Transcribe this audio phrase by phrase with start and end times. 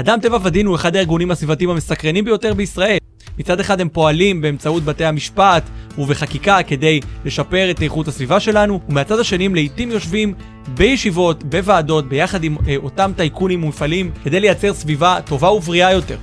[0.00, 2.98] אדם טבע ודין הוא אחד הארגונים הסביבתיים המסקרנים ביותר בישראל.
[3.38, 5.62] מצד אחד הם פועלים באמצעות בתי המשפט
[5.98, 10.34] ובחקיקה כדי לשפר את איכות הסביבה שלנו, ומהצד השני הם לעיתים יושבים
[10.74, 16.16] בישיבות, בוועדות, ביחד עם אה, אותם טייקונים ומפעלים, כדי לייצר סביבה טובה ובריאה יותר.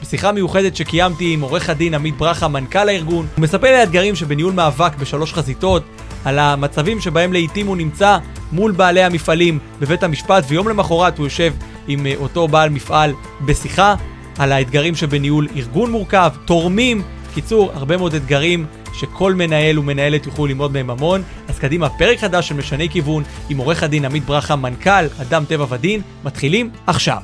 [0.00, 4.52] בשיחה מיוחדת שקיימתי עם עורך הדין עמית ברכה, מנכ"ל הארגון, הוא מספר על האתגרים שבניהול
[4.52, 5.82] מאבק בשלוש חזיתות,
[6.24, 8.18] על המצבים שבהם לעיתים הוא נמצא
[8.52, 11.52] מול בעלי המפעלים בבית המשפט, ויום למחרת הוא יושב
[11.88, 13.12] עם אה, אותו בעל מפעל
[13.46, 13.94] בשיחה
[14.38, 17.02] על האתגרים שבניהול ארגון מורכב, תורמים,
[17.34, 21.22] קיצור, הרבה מאוד אתגרים שכל מנהל ומנהלת יוכלו ללמוד מהם המון.
[21.48, 25.66] אז קדימה, פרק חדש של משני כיוון עם עורך הדין עמית ברכה, מנכ"ל אדם טבע
[25.68, 27.18] ודין, מתחילים עכשיו.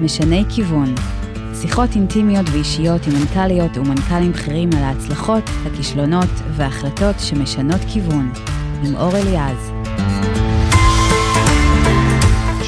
[0.00, 0.94] משני כיוון
[1.60, 8.32] שיחות אינטימיות ואישיות עם מנכ"ליות ומנכ"לים בכירים על ההצלחות, הכישלונות וההחלטות שמשנות כיוון,
[8.84, 9.72] עם אור אליעז.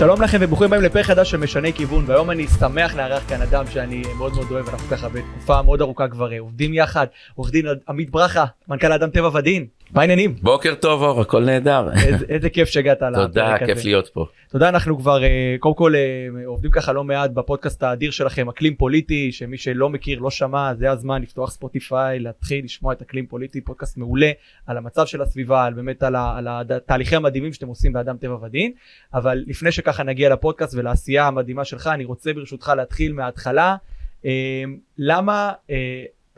[0.01, 3.65] שלום לכם וברוכים הבאים לפרק חדש של משני כיוון והיום אני שמח לארח כאן אדם
[3.71, 8.11] שאני מאוד מאוד אוהב אנחנו ככה בתקופה מאוד ארוכה כבר עובדים יחד עורך דין עמית
[8.11, 10.35] ברכה מנכ"ל אדם טבע ודין מה העניינים?
[10.43, 11.89] בוקר טוב אור הכל נהדר.
[12.07, 13.27] איזה, איזה כיף שהגעת לפרק הזה.
[13.27, 14.27] תודה כיף להיות פה.
[14.51, 18.77] תודה אנחנו כבר אה, קודם כל אה, עובדים ככה לא מעט בפודקאסט האדיר שלכם אקלים
[18.77, 23.61] פוליטי שמי שלא מכיר לא שמע זה הזמן לפתוח ספוטיפיי להתחיל לשמוע את אקלים פוליטי
[23.61, 24.31] פודקאסט מעולה
[24.67, 28.45] על המצב של הסביבה על באמת על, ה, על התהליכים המדהימים שאתם עושים באדם טבע
[28.45, 28.73] ודין
[29.15, 33.77] אבל לפני שככה נגיע לפודקאסט ולעשייה המדהימה שלך אני רוצה ברשותך להתחיל מההתחלה
[34.25, 34.63] אה,
[34.99, 35.53] למה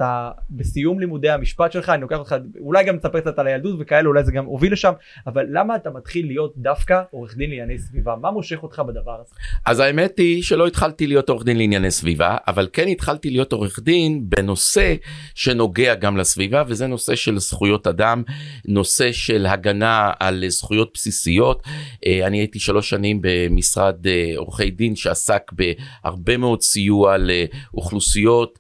[0.03, 4.09] אתה בסיום לימודי המשפט שלך, אני לוקח אותך, אולי גם תספר קצת על הילדות וכאלה,
[4.09, 4.93] אולי זה גם הוביל לשם,
[5.27, 8.17] אבל למה אתה מתחיל להיות דווקא עורך דין לענייני סביבה?
[8.21, 9.35] מה מושך אותך בדבר הזה?
[9.67, 13.79] אז האמת היא שלא התחלתי להיות עורך דין לענייני סביבה, אבל כן התחלתי להיות עורך
[13.79, 14.95] דין בנושא
[15.35, 18.23] שנוגע גם לסביבה, וזה נושא של זכויות אדם,
[18.69, 21.63] נושא של הגנה על זכויות בסיסיות.
[22.07, 28.59] אה, אני הייתי שלוש שנים במשרד אה, עורכי דין שעסק בהרבה מאוד סיוע לאוכלוסיות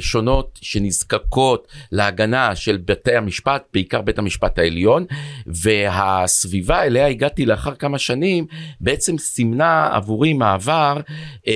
[0.00, 5.04] שונות שנזקקות להגנה של בתי המשפט, בעיקר בית המשפט העליון,
[5.46, 8.46] והסביבה אליה הגעתי לאחר כמה שנים
[8.80, 11.00] בעצם סימנה עבורי מעבר
[11.48, 11.52] אה,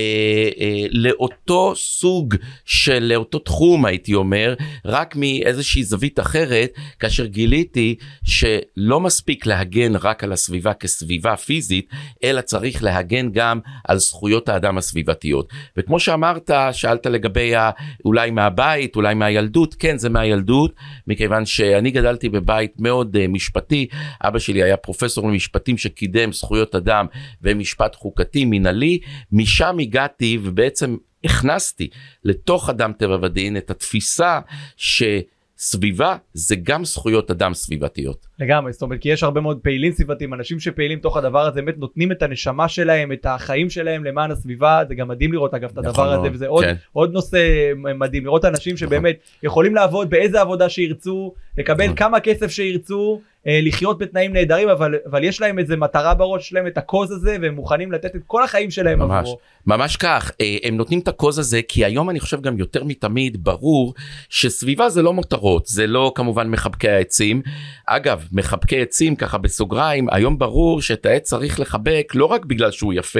[0.59, 2.35] אה, לאותו סוג
[2.65, 10.23] של, לאותו תחום הייתי אומר, רק מאיזושהי זווית אחרת, כאשר גיליתי שלא מספיק להגן רק
[10.23, 11.89] על הסביבה כסביבה פיזית,
[12.23, 15.49] אלא צריך להגן גם על זכויות האדם הסביבתיות.
[15.77, 17.53] וכמו שאמרת, שאלת לגבי
[18.07, 20.73] אולי מהבית, אולי מהילדות, כן זה מהילדות,
[21.07, 23.87] מכיוון שאני גדלתי בבית מאוד uh, משפטי,
[24.21, 27.05] אבא שלי היה פרופסור למשפטים שקידם זכויות אדם
[27.41, 28.99] ומשפט חוקתי מינהלי,
[29.31, 31.89] משם הגעתי ובעצם הכנסתי
[32.23, 34.39] לתוך אדם טבע ודין את התפיסה
[34.77, 35.03] ש...
[35.57, 38.27] סביבה זה גם זכויות אדם סביבתיות.
[38.39, 41.77] לגמרי, זאת אומרת כי יש הרבה מאוד פעילים סביבתיים, אנשים שפעילים תוך הדבר הזה באמת
[41.77, 45.77] נותנים את הנשמה שלהם, את החיים שלהם למען הסביבה, זה גם מדהים לראות אגב את
[45.77, 46.75] הדבר נכון, הזה, וזה עוד, כן.
[46.93, 48.87] עוד נושא מדהים, לראות אנשים נכון.
[48.87, 51.95] שבאמת יכולים לעבוד באיזה עבודה שירצו, לקבל נכון.
[51.95, 56.77] כמה כסף שירצו, לחיות בתנאים נהדרים אבל אבל יש להם איזה מטרה בראש שלהם את
[56.77, 59.19] הקוז הזה והם מוכנים לתת את כל החיים שלהם ממש.
[59.19, 59.37] עבורו.
[59.65, 60.31] ממש כך.
[60.41, 63.93] אה, הם נותנים את הקוז הזה כי היום אני חושב גם יותר מתמיד ברור
[64.29, 67.41] שסביבה זה לא מותרות זה לא כמובן מחבקי העצים.
[67.87, 72.93] אגב מחבקי עצים ככה בסוגריים היום ברור שאת העץ צריך לחבק לא רק בגלל שהוא
[72.93, 73.19] יפה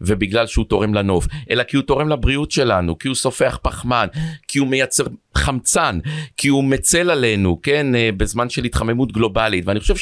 [0.00, 4.06] ובגלל שהוא תורם לנוף אלא כי הוא תורם לבריאות שלנו כי הוא סופח פחמן
[4.48, 5.04] כי הוא מייצר
[5.34, 5.98] חמצן
[6.36, 9.96] כי הוא מצל עלינו כן אה, בזמן של התחממות גלובלית ואני חושב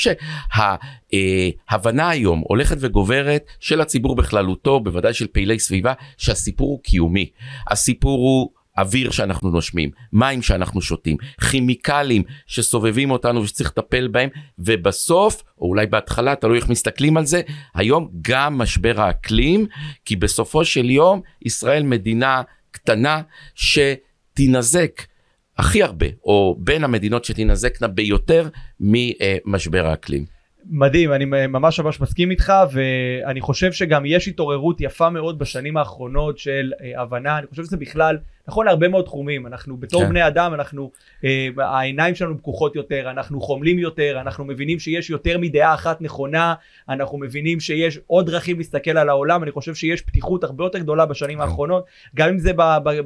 [1.15, 7.31] שההבנה אה, היום הולכת וגוברת של הציבור בכללותו בוודאי של פעילי סביבה שהסיפור הוא קיומי.
[7.71, 11.17] הסיפור הוא אוויר שאנחנו נושמים, מים שאנחנו שותים,
[11.51, 17.41] כימיקלים שסובבים אותנו ושצריך לטפל בהם, ובסוף, או אולי בהתחלה, תלוי איך מסתכלים על זה,
[17.75, 19.67] היום גם משבר האקלים,
[20.05, 23.21] כי בסופו של יום ישראל מדינה קטנה
[23.55, 25.03] שתינזק
[25.59, 28.49] הכי הרבה, או בין המדינות שתינזקנה ביותר
[28.81, 30.25] ממשבר האקלים.
[30.71, 36.39] מדהים, אני ממש ממש מסכים איתך ואני חושב שגם יש התעוררות יפה מאוד בשנים האחרונות
[36.39, 38.19] של אה, הבנה, אני חושב שזה בכלל
[38.49, 40.09] נכון להרבה מאוד תחומים, אנחנו בתור כן.
[40.09, 40.91] בני אדם, אנחנו,
[41.25, 46.55] אה, העיניים שלנו פקוחות יותר, אנחנו חומלים יותר, אנחנו מבינים שיש יותר מדעה אחת נכונה,
[46.89, 51.07] אנחנו מבינים שיש עוד דרכים להסתכל על העולם, אני חושב שיש פתיחות הרבה יותר גדולה
[51.07, 51.43] בשנים כן.
[51.45, 52.53] האחרונות, גם אם זה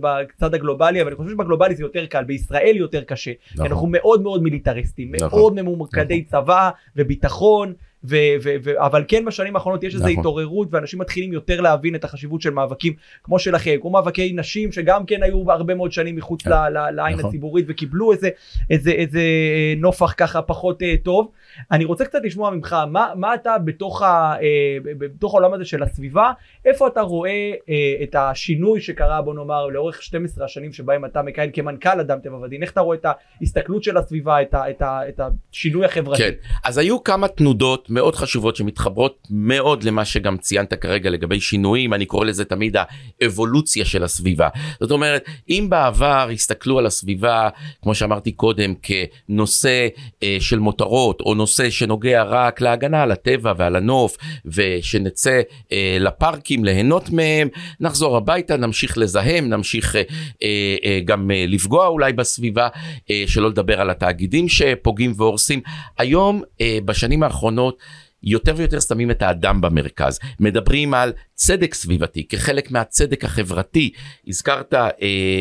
[0.00, 3.66] בצד הגלובלי, אבל אני חושב שבגלובלי זה יותר קל, בישראל יותר קשה, נכון.
[3.66, 5.38] אנחנו מאוד מאוד מיליטריסטים, נכון.
[5.38, 6.42] מאוד ממוקדי נכון.
[6.42, 7.74] צבא וביטחון.
[8.04, 10.18] ו- ו- ו- אבל כן בשנים האחרונות יש איזו נכון.
[10.18, 12.92] התעוררות ואנשים מתחילים יותר להבין את החשיבות של מאבקים
[13.24, 16.50] כמו שלכם, כמו מאבקי נשים שגם כן היו הרבה מאוד שנים מחוץ כן.
[16.50, 17.28] ל- ל- לעין נכון.
[17.28, 18.28] הציבורית וקיבלו איזה,
[18.70, 21.28] איזה, איזה אה, נופח ככה פחות אה, טוב.
[21.70, 25.82] אני רוצה קצת לשמוע ממך, מה, מה אתה בתוך, ה, אה, בתוך העולם הזה של
[25.82, 26.32] הסביבה,
[26.64, 27.30] איפה אתה רואה
[27.68, 32.36] אה, את השינוי שקרה בוא נאמר לאורך 12 השנים שבהם אתה מכהן כמנכ"ל אדם טבע
[32.36, 33.06] ודין, איך אתה רואה את
[33.40, 35.20] ההסתכלות של הסביבה, את, ה, את, ה, את
[35.52, 36.22] השינוי החברתי?
[36.22, 36.30] כן,
[36.64, 42.06] אז היו כמה תנודות מאוד חשובות שמתחברות מאוד למה שגם ציינת כרגע לגבי שינויים, אני
[42.06, 42.76] קורא לזה תמיד
[43.20, 44.48] האבולוציה של הסביבה.
[44.80, 47.48] זאת אומרת, אם בעבר הסתכלו על הסביבה,
[47.82, 49.88] כמו שאמרתי קודם, כנושא
[50.22, 55.40] אה, של מותרות, או נושא שנוגע רק להגנה על הטבע ועל הנוף, ושנצא
[55.72, 57.48] אה, לפארקים ליהנות מהם,
[57.80, 60.02] נחזור הביתה, נמשיך לזהם, נמשיך אה,
[60.42, 62.68] אה, אה, גם אה, לפגוע אולי בסביבה,
[63.10, 65.60] אה, שלא לדבר על התאגידים שפוגעים והורסים.
[65.98, 67.78] היום, אה, בשנים האחרונות,
[68.22, 70.18] יותר ויותר שמים את האדם במרכז.
[70.40, 73.90] מדברים על צדק סביבתי כחלק מהצדק החברתי.
[74.28, 74.86] הזכרת אה,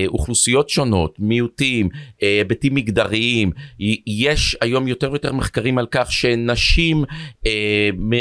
[0.07, 1.89] אוכלוסיות שונות, מיעוטים,
[2.23, 3.51] אה, היבטים מגדריים.
[3.79, 7.03] י- יש היום יותר ויותר מחקרים על כך שנשים
[7.45, 8.13] אה, מ-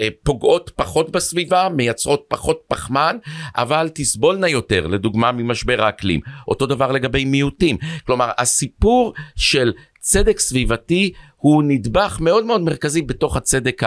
[0.00, 3.16] אה, פוגעות פחות בסביבה, מייצרות פחות פחמן,
[3.56, 6.20] אבל תסבולנה יותר, לדוגמה ממשבר האקלים.
[6.48, 7.76] אותו דבר לגבי מיעוטים.
[8.06, 11.12] כלומר, הסיפור של צדק סביבתי
[11.42, 13.82] הוא נדבך מאוד מאוד מרכזי בתוך הצדק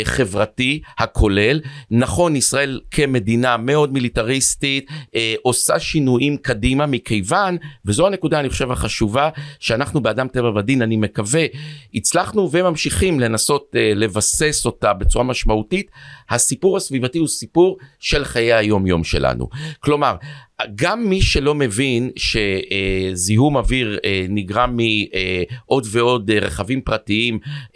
[0.00, 1.60] החברתי הכולל.
[1.90, 9.28] נכון, ישראל כמדינה מאוד מיליטריסטית אה, עושה שינויים קדימה מכיוון, וזו הנקודה אני חושב החשובה,
[9.60, 11.44] שאנחנו באדם טבע ודין, אני מקווה,
[11.94, 15.90] הצלחנו וממשיכים לנסות אה, לבסס אותה בצורה משמעותית.
[16.30, 19.48] הסיפור הסביבתי הוא סיפור של חיי היום יום שלנו.
[19.80, 20.16] כלומר,
[20.74, 26.93] גם מי שלא מבין שזיהום אוויר אה, נגרם מעוד ועוד רכבים פרטיים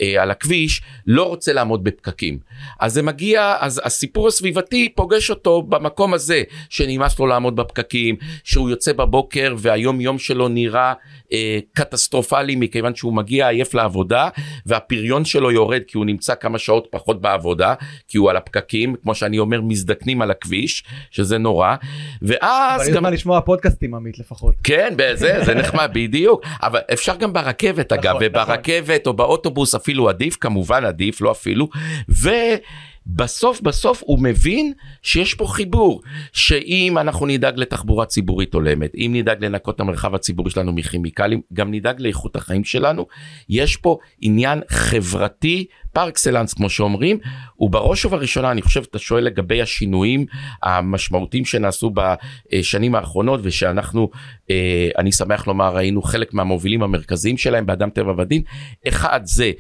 [0.01, 2.39] אה, על הכביש, לא רוצה לעמוד בפקקים.
[2.81, 8.71] אז זה מגיע, אז הסיפור הסביבתי פוגש אותו במקום הזה, שנמאס לו לעמוד בפקקים, שהוא
[8.71, 10.93] יוצא בבוקר והיום יום שלו נראה
[11.33, 14.29] אה, קטסטרופלי מכיוון שהוא מגיע עייף לעבודה,
[14.67, 17.75] והפריון שלו יורד כי הוא נמצא כמה שעות פחות בעבודה,
[18.09, 21.77] כי הוא על הפקקים, כמו שאני אומר, מזדקנים על הכביש, שזה נורא,
[22.23, 24.55] ואז אבל יש זמן לשמוע פודקאסטים עמית לפחות.
[24.65, 26.45] כן, זה, זה נחמד, בדיוק.
[26.63, 31.69] אבל אפשר גם ברכבת אגב, נכון, וברכבת או באוטובוס אפילו עדיף, כמובן עדיף, לא אפילו.
[32.09, 34.73] ובסוף בסוף הוא מבין
[35.03, 36.03] שיש פה חיבור,
[36.33, 41.71] שאם אנחנו נדאג לתחבורה ציבורית הולמת, אם נדאג לנקות את המרחב הציבורי שלנו מכימיקלים, גם
[41.75, 43.07] נדאג לאיכות החיים שלנו,
[43.49, 47.19] יש פה עניין חברתי פר אקסלנס כמו שאומרים,
[47.61, 50.27] ובראש ובראשונה אני חושב אתה שואל לגבי השינויים
[50.63, 54.11] המשמעותיים שנעשו בשנים האחרונות ושאנחנו,
[54.51, 58.43] אה, אני שמח לומר, היינו חלק מהמובילים המרכזיים שלהם באדם טבע ודין.
[58.89, 59.53] אחד זה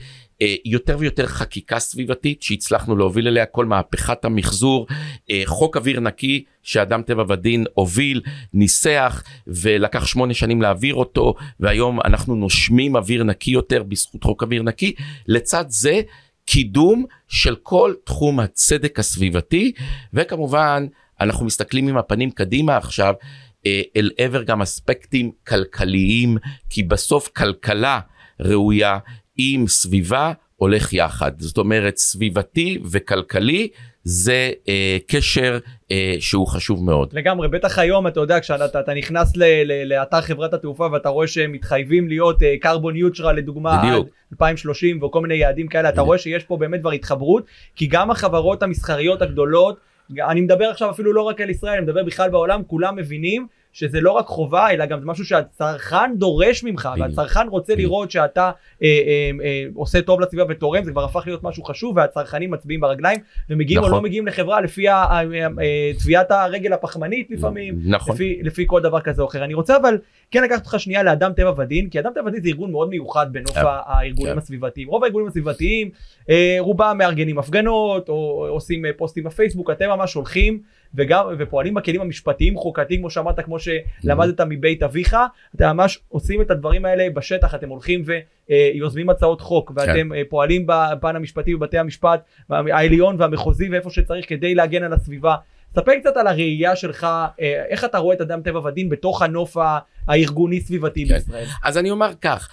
[0.64, 4.86] יותר ויותר חקיקה סביבתית שהצלחנו להוביל אליה כל מהפכת המחזור,
[5.30, 8.20] אה, חוק אוויר נקי שאדם טבע ודין הוביל,
[8.54, 14.62] ניסח ולקח שמונה שנים להעביר אותו והיום אנחנו נושמים אוויר נקי יותר בזכות חוק אוויר
[14.62, 14.94] נקי.
[15.26, 16.00] לצד זה
[16.44, 19.72] קידום של כל תחום הצדק הסביבתי
[20.12, 20.86] וכמובן
[21.20, 23.14] אנחנו מסתכלים עם הפנים קדימה עכשיו
[23.66, 26.36] אה, אל עבר גם אספקטים כלכליים
[26.70, 28.00] כי בסוף כלכלה
[28.40, 28.98] ראויה
[29.38, 33.68] עם סביבה הולך יחד זאת אומרת סביבתי וכלכלי
[34.04, 35.58] זה אה, קשר
[35.90, 37.08] אה, שהוא חשוב מאוד.
[37.12, 41.26] לגמרי, בטח היום אתה יודע כשאתה אתה נכנס ל, ל, לאתר חברת התעופה ואתה רואה
[41.26, 44.06] שהם מתחייבים להיות קרבון uh, ניוטרל לדוגמה בדיוק.
[44.06, 46.00] עד 2030 וכל מיני יעדים כאלה, אתה.
[46.00, 47.44] רואה שיש פה באמת כבר התחברות,
[47.76, 49.78] כי גם החברות המסחריות הגדולות,
[50.20, 54.00] אני מדבר עכשיו אפילו לא רק על ישראל, אני מדבר בכלל בעולם, כולם מבינים שזה
[54.00, 57.08] לא רק חובה אלא גם משהו שהצרכן דורש ממך בדיוק.
[57.08, 57.88] והצרכן רוצה בדיוק.
[57.90, 58.50] לראות שאתה
[58.82, 62.80] אה, אה, אה, עושה טוב לסביבה ותורם זה כבר הפך להיות משהו חשוב והצרכנים מצביעים
[62.80, 63.18] ברגליים
[63.50, 63.96] ומגיעים או נכון.
[63.96, 65.22] לא מגיעים לחברה לפי ה- ה-
[65.60, 68.14] אה, טביעת הרגל הפחמנית לפעמים נכון.
[68.14, 69.44] לפי, לפי כל דבר כזה או אחר.
[69.44, 69.98] אני רוצה אבל
[70.30, 73.32] כן לקחת אותך שנייה לאדם טבע ודין, כי אדם טבע ודין זה ארגון מאוד מיוחד
[73.32, 74.38] בנוף כן, הארגונים כן.
[74.38, 74.88] הסביבתיים.
[74.88, 75.90] רוב הארגונים הסביבתיים,
[76.30, 80.60] אה, רובם מארגנים הפגנות, או עושים אה, פוסטים בפייסבוק, אתם ממש הולכים
[80.94, 85.16] וגם, ופועלים בכלים המשפטיים חוקתיים, כמו שאמרת, כמו שלמדת מבית אביך,
[85.54, 88.04] אתם ממש עושים את הדברים האלה בשטח, אתם הולכים
[88.50, 94.54] ויוזמים הצעות חוק, ואתם אה, פועלים בפן המשפטי בבתי המשפט, העליון והמחוזי ואיפה שצריך כדי
[94.54, 95.36] להגן על הסביבה.
[95.74, 97.04] ספר קצת על הראייה שלך,
[97.40, 99.56] אה, איך אתה רואה את אדם טבע ודין בתוך הנוף
[100.08, 101.14] הארגוני סביבתי כן.
[101.14, 101.46] בישראל.
[101.64, 102.48] אז אני אומר כך,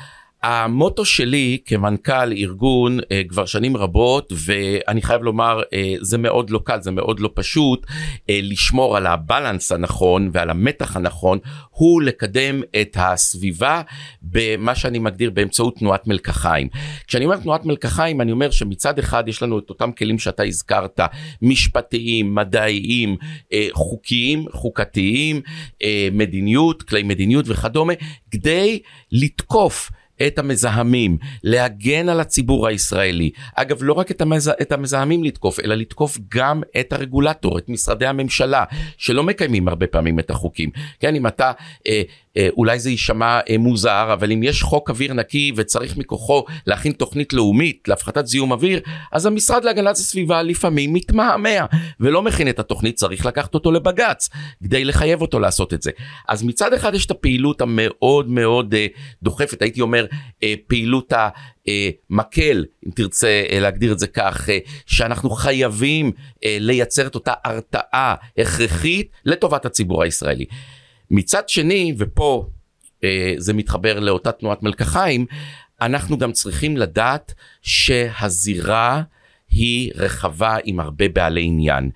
[0.46, 6.60] המוטו שלי כמנכ"ל ארגון אה, כבר שנים רבות ואני חייב לומר אה, זה מאוד לא
[6.64, 7.86] קל זה מאוד לא פשוט
[8.30, 13.82] אה, לשמור על הבלנס הנכון ועל המתח הנכון הוא לקדם את הסביבה
[14.22, 16.68] במה שאני מגדיר באמצעות תנועת מלקחיים.
[17.08, 21.00] כשאני אומר תנועת מלקחיים אני אומר שמצד אחד יש לנו את אותם כלים שאתה הזכרת
[21.42, 23.16] משפטיים מדעיים
[23.54, 25.42] אה, חוקיים חוקתיים
[25.84, 27.94] אה, מדיניות כלי מדיניות וכדומה
[28.32, 28.80] כדי
[29.12, 29.92] לתקוף
[30.28, 33.30] את המזהמים, להגן על הציבור הישראלי.
[33.56, 38.06] אגב, לא רק את, המזה, את המזהמים לתקוף, אלא לתקוף גם את הרגולטור, את משרדי
[38.06, 38.64] הממשלה,
[38.98, 40.70] שלא מקיימים הרבה פעמים את החוקים.
[41.00, 41.52] כן, אם אתה
[41.88, 42.02] אה,
[42.58, 47.34] אולי זה יישמע אה, מוזר, אבל אם יש חוק אוויר נקי וצריך מכוחו להכין תוכנית
[47.34, 48.80] לאומית להפחתת זיהום אוויר,
[49.12, 51.66] אז המשרד להגנת הסביבה לפעמים מתמהמה
[52.00, 54.30] ולא מכין את התוכנית, צריך לקחת אותו לבג"ץ
[54.64, 55.92] כדי לחייב אותו לעשות את זה.
[56.28, 58.88] אז מצד אחד יש את הפעילות המאוד מאוד אה,
[59.24, 60.06] דוחפת, הייתי אומר
[60.68, 61.30] פעילות ה...
[62.10, 64.50] מקל, אם תרצה להגדיר את זה כך,
[64.86, 66.12] שאנחנו חייבים
[66.46, 70.46] לייצר את אותה הרתעה הכרחית לטובת הציבור הישראלי.
[71.12, 72.50] מצד שני, ופה
[73.04, 75.26] אה, זה מתחבר לאותה תנועת מלקחיים,
[75.82, 79.02] אנחנו גם צריכים לדעת שהזירה
[79.56, 81.90] היא רחבה עם הרבה בעלי עניין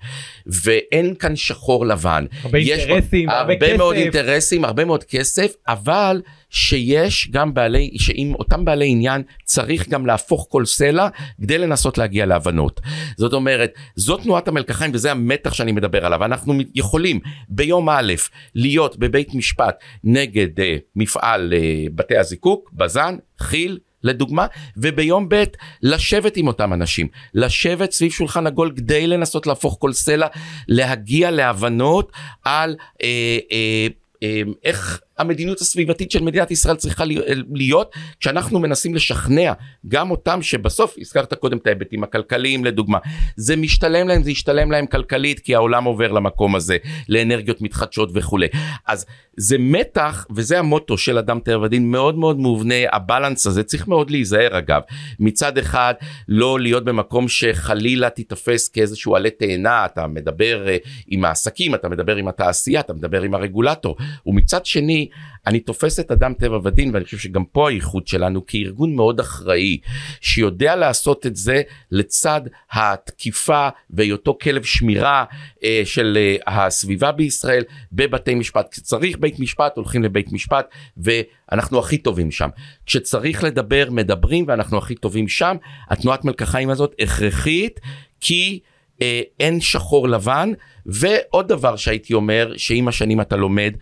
[0.46, 2.24] ואין כאן שחור לבן.
[2.42, 3.76] הרבה אינטרסים, הרבה, הרבה כסף.
[3.76, 10.06] מאוד אינטרסים, הרבה מאוד כסף, אבל שיש גם בעלי, שעם אותם בעלי עניין צריך גם
[10.06, 11.08] להפוך כל סלע
[11.42, 12.80] כדי לנסות להגיע להבנות.
[13.16, 16.24] זאת אומרת, זאת תנועת המלקחיים וזה המתח שאני מדבר עליו.
[16.24, 18.14] אנחנו יכולים ביום א'
[18.54, 19.74] להיות בבית משפט
[20.04, 20.62] נגד uh,
[20.96, 23.16] מפעל uh, בתי הזיקוק, בז"ן,
[23.50, 25.44] כי"ל, לדוגמה, וביום ב'
[25.82, 30.26] לשבת עם אותם אנשים, לשבת סביב שולחן עגול כדי לנסות להפוך כל סלע,
[30.68, 32.12] להגיע להבנות
[32.44, 33.86] על אה, אה,
[34.22, 37.04] אה, איך המדיניות הסביבתית של מדינת ישראל צריכה
[37.50, 39.52] להיות כשאנחנו מנסים לשכנע
[39.88, 42.98] גם אותם שבסוף הזכרת קודם את ההיבטים הכלכליים לדוגמה
[43.36, 46.76] זה משתלם להם זה ישתלם להם כלכלית כי העולם עובר למקום הזה
[47.08, 48.48] לאנרגיות מתחדשות וכולי.
[48.86, 53.88] אז זה מתח וזה המוטו של אדם טבע ודין מאוד מאוד מובנה הבלנס הזה צריך
[53.88, 54.80] מאוד להיזהר אגב.
[55.20, 55.94] מצד אחד
[56.28, 62.16] לא להיות במקום שחלילה תיתפס כאיזשהו עלה תאנה אתה מדבר uh, עם העסקים אתה מדבר
[62.16, 63.96] עם התעשייה אתה מדבר עם הרגולטור.
[64.26, 65.08] ומצד שני
[65.46, 69.78] אני תופס את אדם טבע ודין ואני חושב שגם פה הייחוד שלנו כארגון מאוד אחראי
[70.20, 72.40] שיודע לעשות את זה לצד
[72.72, 75.24] התקיפה והיותו כלב שמירה
[75.64, 78.68] אה, של אה, הסביבה בישראל בבתי משפט.
[78.72, 82.48] כשצריך בית משפט הולכים לבית משפט ואנחנו הכי טובים שם.
[82.86, 85.56] כשצריך לדבר מדברים ואנחנו הכי טובים שם.
[85.88, 87.80] התנועת מלקחיים הזאת הכרחית
[88.20, 88.60] כי
[89.02, 90.52] אה, אין שחור לבן.
[90.86, 93.74] ועוד דבר שהייתי אומר שעם השנים אתה לומד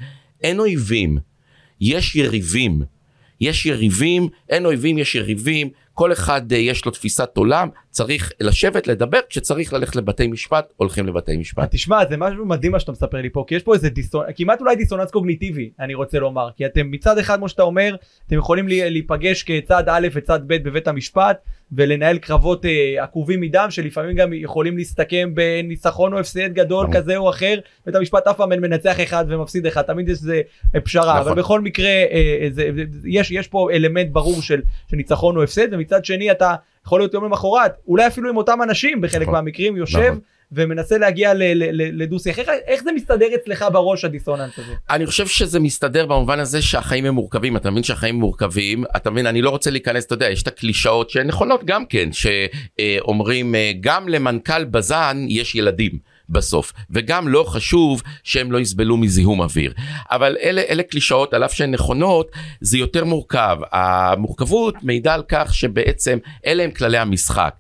[0.43, 1.19] אין אויבים,
[1.81, 2.83] יש יריבים.
[3.41, 8.87] יש יריבים, אין אויבים, יש יריבים, כל אחד אה, יש לו תפיסת עולם, צריך לשבת,
[8.87, 11.71] לדבר, כשצריך ללכת לבתי משפט, הולכים לבתי משפט.
[11.71, 14.61] תשמע, זה משהו מדהים מה שאתה מספר לי פה, כי יש פה איזה דיסוננס, כמעט
[14.61, 18.69] אולי דיסוננס קוגניטיבי, אני רוצה לומר, כי אתם מצד אחד, כמו שאתה אומר, אתם יכולים
[18.69, 21.39] להיפגש כצד א' וצד ב' בבית המשפט,
[21.73, 27.31] ולנהל קרבות אה, עקובים מדם שלפעמים גם יכולים להסתכם בניצחון או הפסד גדול כזה או
[27.31, 30.41] אחר בית המשפט אף פעם אין מנצח אחד ומפסיד אחד תמיד יש איזה
[30.85, 31.33] פשרה נכון.
[31.33, 32.71] אבל בכל מקרה אה, זה,
[33.05, 34.61] יש יש פה אלמנט ברור של,
[34.91, 36.55] של ניצחון או הפסד ומצד שני אתה
[36.87, 39.35] יכול להיות יום למחרת אולי אפילו עם אותם אנשים בחלק נכון.
[39.35, 39.99] מהמקרים יושב.
[39.99, 40.21] נכון.
[40.53, 41.33] ומנסה להגיע
[41.73, 44.73] לדו שיח איך, איך זה מסתדר אצלך בראש הדיסוננס הזה?
[44.91, 49.27] אני חושב שזה מסתדר במובן הזה שהחיים הם מורכבים אתה מבין שהחיים מורכבים אתה מבין
[49.27, 53.73] אני לא רוצה להיכנס אתה יודע יש את הקלישאות שהן נכונות גם כן שאומרים אה,
[53.81, 56.18] גם למנכ"ל בז"ן יש ילדים.
[56.31, 56.73] בסוף.
[56.91, 59.75] וגם לא חשוב שהם לא יסבלו מזיהום אוויר.
[60.11, 62.31] אבל אלה אלה קלישאות על אף שהן נכונות
[62.61, 63.59] זה יותר מורכב.
[63.73, 67.55] המורכבות מעידה על כך שבעצם אלה הם כללי המשחק.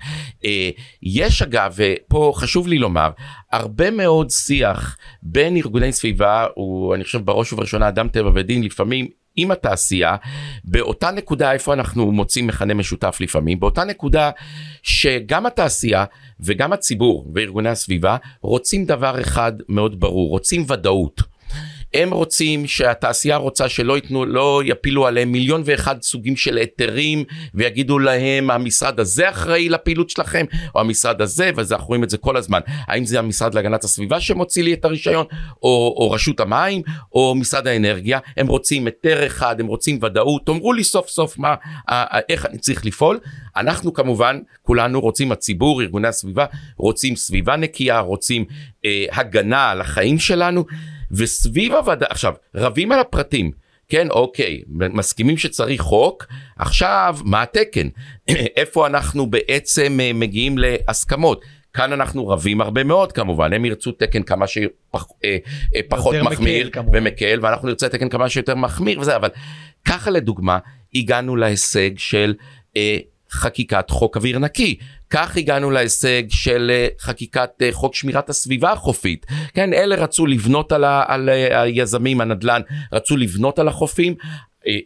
[0.45, 0.71] אה,
[1.03, 3.11] יש אגב ופה חשוב לי לומר
[3.53, 9.09] הרבה מאוד שיח בין ארגוני סביבה הוא אני חושב בראש ובראשונה אדם טבע ודין לפעמים
[9.39, 10.17] עם התעשייה
[10.65, 14.31] באותה נקודה איפה אנחנו מוצאים מכנה משותף לפעמים באותה נקודה
[14.83, 16.05] שגם התעשייה
[16.41, 21.38] וגם הציבור וארגוני הסביבה רוצים דבר אחד מאוד ברור רוצים ודאות.
[21.95, 27.99] הם רוצים שהתעשייה רוצה שלא ייתנו לא יפילו עליהם מיליון ואחד סוגים של היתרים ויגידו
[27.99, 32.61] להם המשרד הזה אחראי לפעילות שלכם או המשרד הזה ואנחנו רואים את זה כל הזמן.
[32.87, 35.27] האם זה המשרד להגנת הסביבה שמוציא לי את הרישיון
[35.63, 38.19] או, או רשות המים או משרד האנרגיה?
[38.37, 40.47] הם רוצים היתר אחד הם רוצים ודאות.
[40.47, 41.55] תאמרו לי סוף סוף מה
[42.29, 43.19] איך אני צריך לפעול.
[43.57, 48.45] אנחנו כמובן כולנו רוצים הציבור ארגוני הסביבה רוצים סביבה נקייה רוצים
[48.85, 50.65] אה, הגנה על החיים שלנו
[51.11, 53.51] וסביב הוועדה, עכשיו, רבים על הפרטים.
[53.89, 56.27] כן, אוקיי, מסכימים שצריך חוק,
[56.59, 57.89] עכשיו מה התקן?
[58.57, 61.45] איפה אנחנו בעצם אה, מגיעים להסכמות?
[61.73, 65.37] כאן אנחנו רבים הרבה מאוד כמובן, הם ירצו תקן כמה שפחות אה,
[65.77, 69.29] אה, פחות מחמיר מקל, ומקל, ואנחנו נרצה תקן כמה שיותר מחמיר וזה, אבל
[69.85, 70.59] ככה לדוגמה
[70.95, 72.35] הגענו להישג של
[72.77, 72.99] אה,
[73.31, 74.79] חקיקת חוק אוויר נקי.
[75.11, 79.27] כך הגענו להישג של אה, חקיקת אה, חוק שמירת הסביבה החופית.
[79.55, 82.61] כן, אלה רצו לבנות על, ה, על אה, היזמים, הנדל"ן,
[82.93, 84.15] רצו לבנות על החופים.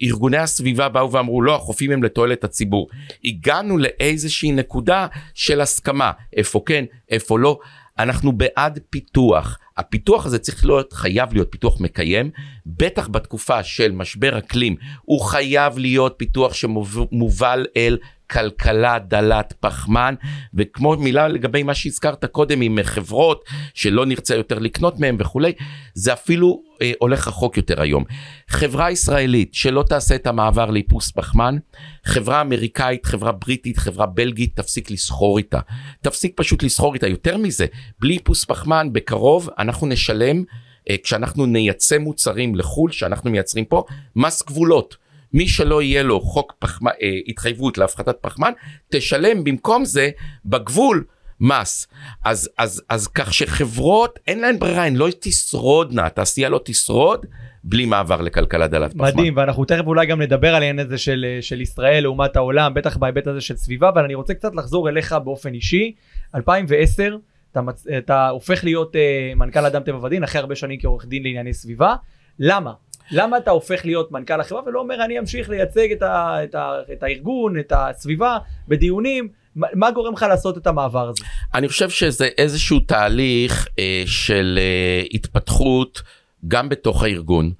[0.03, 2.89] ארגוני הסביבה באו ואמרו לא החופים הם לתועלת הציבור.
[3.25, 7.59] הגענו לאיזושהי נקודה של הסכמה איפה כן איפה לא
[7.99, 12.31] אנחנו בעד פיתוח הפיתוח הזה צריך להיות חייב להיות פיתוח מקיים
[12.67, 17.99] בטח בתקופה של משבר אקלים הוא חייב להיות פיתוח שמובל אל
[18.33, 20.15] כלכלה דלת פחמן
[20.55, 25.53] וכמו מילה לגבי מה שהזכרת קודם עם חברות שלא נרצה יותר לקנות מהם וכולי
[25.95, 28.05] זה אפילו אה, הולך רחוק יותר היום.
[28.49, 31.57] חברה ישראלית שלא תעשה את המעבר לאיפוס פחמן
[32.05, 35.61] חברה אמריקאית חברה בריטית חברה בלגית תפסיק לסחור איתה
[36.03, 37.67] תפסיק פשוט לסחור איתה יותר מזה
[38.01, 40.45] בלי איפוס פחמן בקרוב אנחנו נשלם.
[40.91, 43.85] אה, כשאנחנו נייצא מוצרים לחו"ל שאנחנו מייצרים פה
[44.17, 44.97] מס גבולות
[45.33, 48.53] מי שלא יהיה לו חוק פחמן, אה, התחייבות להפחתת פחמן,
[48.89, 50.11] תשלם במקום זה
[50.47, 51.05] בגבול
[51.41, 51.87] מס.
[52.25, 57.27] אז, אז, אז כך שחברות אין להן ברירה, הן לא תשרודנה, התעשייה לא תשרוד.
[57.65, 59.05] בלי מעבר לכלכלה דלת פחמן.
[59.05, 62.97] מדהים, ואנחנו תכף אולי גם נדבר על העניין הזה של, של ישראל לעומת העולם, בטח
[62.97, 65.95] בהיבט הזה של סביבה, אבל אני רוצה קצת לחזור אליך באופן אישי.
[66.35, 67.17] 2010,
[67.53, 67.61] אתה,
[67.99, 68.99] אתה הופך להיות uh,
[69.39, 71.95] מנכ"ל אדם טבע ודין, אחרי הרבה שנים כעורך דין לענייני סביבה.
[72.39, 72.73] למה?
[73.12, 76.73] למה אתה הופך להיות מנכ"ל החברה ולא אומר אני אמשיך לייצג את, ה, את, ה,
[76.92, 78.38] את הארגון, את הסביבה,
[78.69, 81.25] בדיונים, מה גורם לך לעשות את המעבר הזה?
[81.54, 86.02] אני חושב שזה איזשהו תהליך אה, של אה, התפתחות
[86.49, 87.52] גם בתוך הארגון.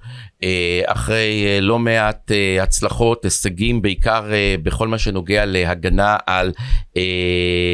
[0.43, 4.25] אה, אחרי אה, לא מעט אה, הצלחות, הישגים, בעיקר
[4.63, 6.53] בכל מה שנוגע להגנה על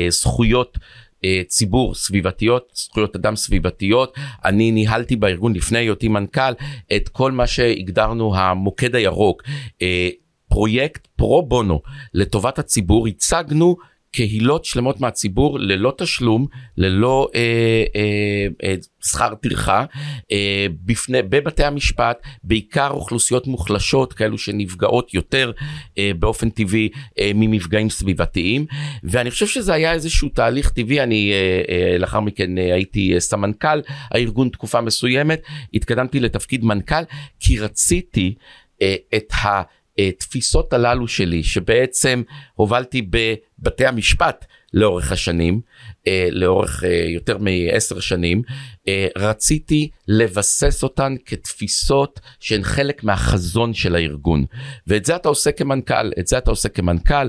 [0.09, 0.79] זכויות.
[1.25, 4.15] אה, ציבור סביבתיות, זכויות אדם סביבתיות.
[4.45, 6.53] אני ניהלתי בארגון לפני היותי מנכ"ל
[6.97, 9.43] את כל מה שהגדרנו המוקד הירוק.
[9.83, 10.09] אה,
[10.49, 11.81] פרויקט פרו בונו
[12.15, 13.77] לטובת הציבור, הצגנו
[14.11, 16.47] קהילות שלמות מהציבור ללא תשלום,
[16.77, 18.75] ללא אה, אה, אה,
[19.05, 19.85] שכר טרחה,
[20.33, 25.53] אה, בפני, בבתי המשפט, בעיקר אוכלוסיות מוחלשות, כאלו שנפגעות יותר
[25.99, 26.89] אה, באופן טבעי
[27.19, 28.67] אה, ממפגעים סביבתיים,
[29.05, 33.21] ואני חושב שזה היה איזשהו תהליך טבעי, אני אה, אה, לאחר מכן אה, הייתי אה,
[33.21, 35.43] סמנכ"ל הארגון תקופה מסוימת,
[35.75, 37.03] התקדמתי לתפקיד מנכ"ל,
[37.41, 38.35] כי רציתי
[38.83, 39.63] אה, את ה...
[39.99, 42.23] התפיסות הללו שלי שבעצם
[42.55, 45.61] הובלתי בבתי המשפט לאורך השנים,
[46.07, 48.43] אה, לאורך אה, יותר מעשר שנים,
[48.89, 54.45] אה, רציתי לבסס אותן כתפיסות שהן חלק מהחזון של הארגון.
[54.87, 57.29] ואת זה אתה עושה כמנכ"ל, את זה אתה עושה כמנכ"ל.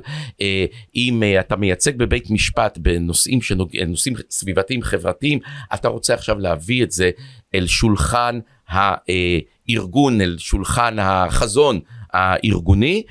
[0.96, 3.70] אם אתה מייצג בבית משפט בנושאים שנוג...
[4.30, 5.40] סביבתיים חברתיים,
[5.74, 7.12] אתה רוצה עכשיו להביא את זה
[7.56, 11.80] אל שולחן הארגון, אל שולחן החזון.
[12.14, 13.04] הארגוני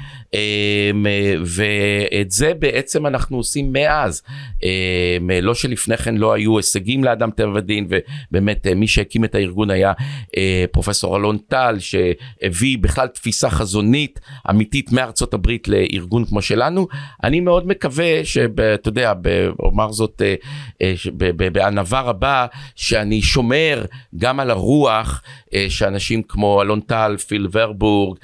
[1.44, 4.22] ואת זה בעצם אנחנו עושים מאז.
[4.62, 9.34] אמ, לא שלפני כן לא היו הישגים לאדם טבע ודין ובאמת אה, מי שהקים את
[9.34, 9.92] הארגון היה
[10.36, 16.88] אה, פרופסור אלון טל שהביא בכלל תפיסה חזונית אמיתית מארצות הברית לארגון כמו שלנו.
[17.24, 19.12] אני מאוד מקווה שאתה יודע
[19.60, 20.22] אומר זאת
[20.80, 20.94] אה,
[21.52, 23.84] בענווה רבה שאני שומר
[24.18, 25.22] גם על הרוח
[25.68, 28.18] שאנשים כמו אלון טל פיל ורבורג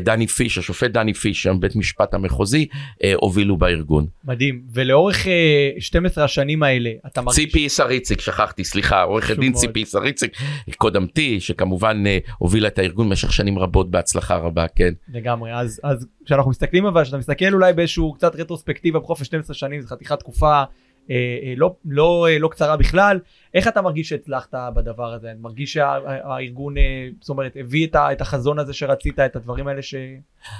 [0.00, 2.66] דני פיש השופט דני פיש שם בית משפט המחוזי
[3.04, 4.06] אה, הובילו בארגון.
[4.24, 7.44] מדהים ולאורך אה, 12 השנים האלה אתה מרגיש...
[7.44, 9.60] ציפי שריציק שכחתי סליחה עורכת דין מאוד.
[9.60, 10.36] ציפי שריציק
[10.76, 14.92] קודמתי שכמובן אה, הובילה את הארגון במשך שנים רבות בהצלחה רבה כן.
[15.12, 19.80] לגמרי אז אז כשאנחנו מסתכלים אבל כשאתה מסתכל אולי באיזשהו קצת רטרוספקטיבה בחופש 12 שנים
[19.80, 20.62] זה חתיכת תקופה.
[21.10, 23.18] אה, אה, לא, לא, אה, לא קצרה בכלל.
[23.54, 25.30] איך אתה מרגיש שהצלחת בדבר הזה?
[25.30, 26.74] אני מרגיש שהארגון,
[27.20, 29.94] זאת אומרת, הביא את החזון הזה שרצית, את הדברים האלה ש...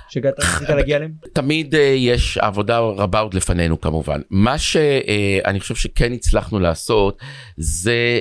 [0.09, 1.13] שרצית להגיע אליהם?
[1.33, 4.21] תמיד יש עבודה רבה עוד לפנינו כמובן.
[4.31, 7.19] מה שאני חושב שכן הצלחנו לעשות
[7.57, 8.21] זה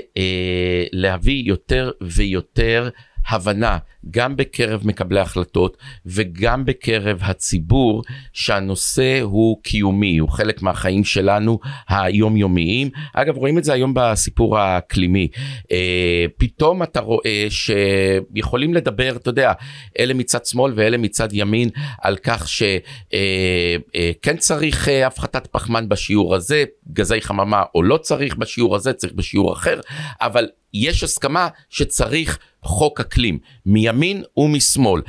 [0.91, 2.89] להביא יותר ויותר
[3.29, 3.77] הבנה
[4.11, 12.89] גם בקרב מקבלי החלטות וגם בקרב הציבור שהנושא הוא קיומי, הוא חלק מהחיים שלנו היומיומיים.
[13.13, 15.27] אגב, רואים את זה היום בסיפור האקלימי.
[15.71, 19.53] אה, פתאום אתה רואה שיכולים לדבר, אתה יודע,
[19.99, 21.69] אלה מצד שמאל ואלה מצד ימין,
[22.01, 22.79] על כך שכן
[23.13, 26.63] אה, אה, צריך אה, הפחתת פחמן בשיעור הזה,
[26.93, 29.79] גזי חממה, או לא צריך בשיעור הזה, צריך בשיעור אחר,
[30.21, 32.39] אבל יש הסכמה שצריך
[32.69, 35.01] חוק אקלים מימין ומשמאל.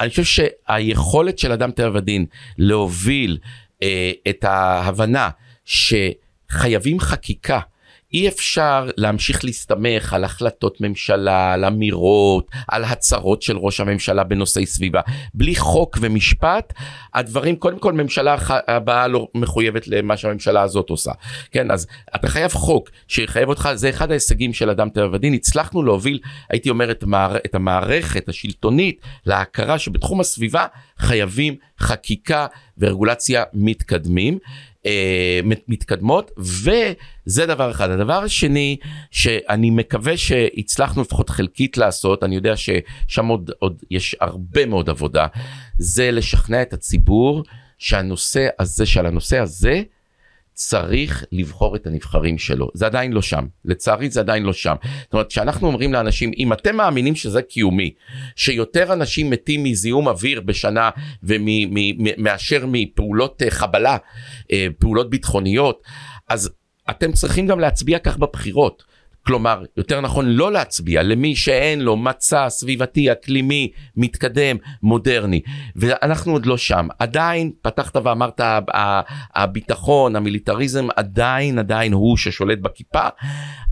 [0.00, 2.26] אני חושב שהיכולת של אדם טבע ודין
[2.58, 3.38] להוביל
[3.82, 5.30] אה, את ההבנה
[5.64, 7.60] שחייבים חקיקה
[8.12, 14.66] אי אפשר להמשיך להסתמך על החלטות ממשלה, על אמירות, על הצהרות של ראש הממשלה בנושאי
[14.66, 15.00] סביבה.
[15.34, 16.72] בלי חוק ומשפט,
[17.14, 21.12] הדברים, קודם כל ממשלה הבאה לא מחויבת למה שהממשלה הזאת עושה.
[21.50, 25.34] כן, אז אתה חייב חוק שיחייב אותך, זה אחד ההישגים של אדם טבע ודין.
[25.34, 26.18] הצלחנו להוביל,
[26.50, 30.66] הייתי אומר, את, המער, את המערכת השלטונית להכרה שבתחום הסביבה
[30.98, 32.46] חייבים חקיקה
[32.78, 34.38] ורגולציה מתקדמים.
[34.86, 37.90] אה, מתקדמות וזה דבר אחד.
[37.90, 38.76] הדבר השני
[39.10, 45.26] שאני מקווה שהצלחנו לפחות חלקית לעשות, אני יודע ששם עוד, עוד יש הרבה מאוד עבודה,
[45.78, 47.44] זה לשכנע את הציבור
[47.78, 49.82] שהנושא הזה, שעל הנושא הזה,
[50.58, 52.68] צריך לבחור את הנבחרים שלו.
[52.74, 53.46] זה עדיין לא שם.
[53.64, 54.74] לצערי זה עדיין לא שם.
[55.02, 57.94] זאת אומרת, כשאנחנו אומרים לאנשים, אם אתם מאמינים שזה קיומי,
[58.36, 60.90] שיותר אנשים מתים מזיהום אוויר בשנה
[62.18, 63.96] מאשר מפעולות אה, חבלה,
[64.52, 65.82] אה, פעולות ביטחוניות,
[66.28, 66.50] אז
[66.90, 68.82] אתם צריכים גם להצביע כך בבחירות.
[69.26, 75.40] כלומר, יותר נכון לא להצביע למי שאין לו מצע סביבתי, אקלימי, מתקדם, מודרני.
[75.76, 76.88] ואנחנו עוד לא שם.
[76.98, 78.40] עדיין, פתחת ואמרת,
[79.34, 83.08] הביטחון, המיליטריזם, עדיין, עדיין הוא ששולט בכיפה.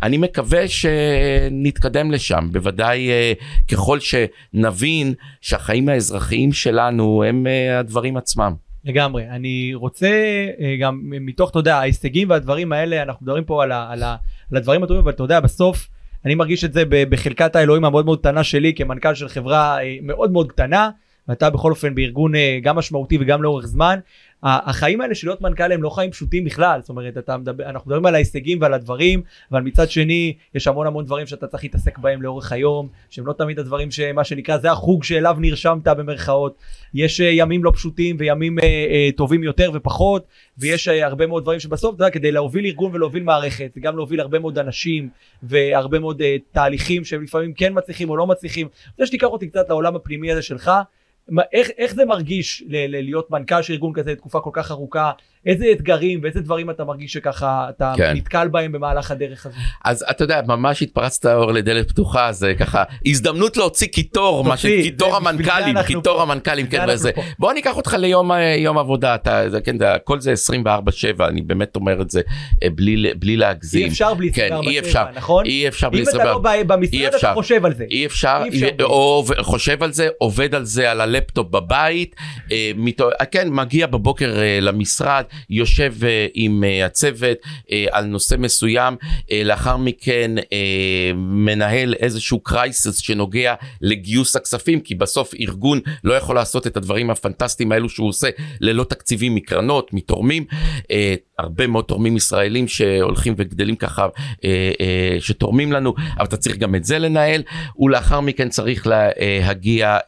[0.02, 2.48] אני מקווה שנתקדם לשם.
[2.52, 3.32] בוודאי אה,
[3.70, 8.54] ככל שנבין שהחיים האזרחיים שלנו הם אה, הדברים עצמם.
[8.84, 9.28] לגמרי.
[9.28, 10.08] אני רוצה
[10.60, 14.16] אה, גם מתוך, אתה יודע, ההישגים והדברים האלה, אנחנו מדברים פה על, ה, על, ה,
[14.52, 15.88] על הדברים הטובים, אבל אתה יודע, בסוף
[16.24, 20.32] אני מרגיש את זה בחלקת האלוהים המאוד מאוד קטנה שלי כמנכ"ל של חברה אה, מאוד
[20.32, 20.90] מאוד קטנה,
[21.28, 23.98] ואתה בכל אופן בארגון אה, גם משמעותי וגם לאורך זמן.
[24.46, 28.06] החיים האלה של להיות מנכ"ל הם לא חיים פשוטים בכלל, זאת אומרת, מדבר, אנחנו מדברים
[28.06, 32.22] על ההישגים ועל הדברים, אבל מצד שני, יש המון המון דברים שאתה צריך להתעסק בהם
[32.22, 36.58] לאורך היום, שהם לא תמיד הדברים שמה שנקרא, זה החוג שאליו נרשמת במרכאות.
[36.94, 40.26] יש אה, ימים לא פשוטים וימים אה, אה, טובים יותר ופחות,
[40.58, 44.20] ויש אה, הרבה מאוד דברים שבסוף, אתה יודע, כדי להוביל ארגון ולהוביל מערכת, וגם להוביל
[44.20, 45.08] הרבה מאוד אנשים,
[45.42, 48.66] והרבה מאוד אה, תהליכים שהם לפעמים כן מצליחים או לא מצליחים.
[48.66, 50.70] אני רוצה שתיקח אותי קצת לעולם הפנימי הזה שלך.
[51.52, 55.12] איך, איך זה מרגיש ל, ל, להיות מנכ"ל של ארגון כזה תקופה כל כך ארוכה?
[55.46, 58.12] איזה אתגרים ואיזה דברים אתה מרגיש שככה אתה כן.
[58.16, 59.56] נתקל בהם במהלך הדרך הזו?
[59.84, 64.66] אז אתה יודע, ממש התפרצת אור לדלת פתוחה, זה ככה הזדמנות להוציא קיטור, מה ש...
[64.66, 67.10] קיטור המנכ"לים, קיטור המנכ"לים, כן, וזה.
[67.38, 70.34] בוא ניקח אותך ליום יום עבודה, אתה, זה, כן, הכל זה
[71.16, 72.20] 24/7, אני באמת אומר את זה
[72.62, 73.84] אה, בלי, בלי להגזים.
[73.84, 75.46] אי אפשר בלי 24/7, כן, אי אפשר, נכון?
[75.46, 76.14] אי אפשר בלי 24/7.
[76.14, 77.84] אם אתה לא במשרד, אתה חושב על זה.
[77.90, 78.42] אי אפשר,
[78.82, 82.16] או חושב על זה, עובד על זה, על הלפטופ בבית,
[82.52, 82.72] אה,
[83.30, 87.38] כן, מגיע בבוקר אה, למשרד, יושב אה, עם אה, הצוות
[87.72, 88.96] אה, על נושא מסוים,
[89.44, 90.30] לאחר מכן
[91.16, 97.72] מנהל איזשהו crisis שנוגע לגיוס הכספים, כי בסוף ארגון לא יכול לעשות את הדברים הפנטסטיים
[97.72, 98.28] האלו שהוא עושה
[98.60, 100.44] ללא תקציבים מקרנות, מתורמים.
[101.38, 104.06] הרבה מאוד תורמים ישראלים שהולכים וגדלים ככה,
[105.20, 107.42] שתורמים לנו, אבל אתה צריך גם את זה לנהל,
[107.78, 109.98] ולאחר מכן צריך להגיע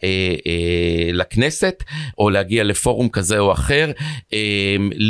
[1.12, 1.82] לכנסת,
[2.18, 3.90] או להגיע לפורום כזה או אחר,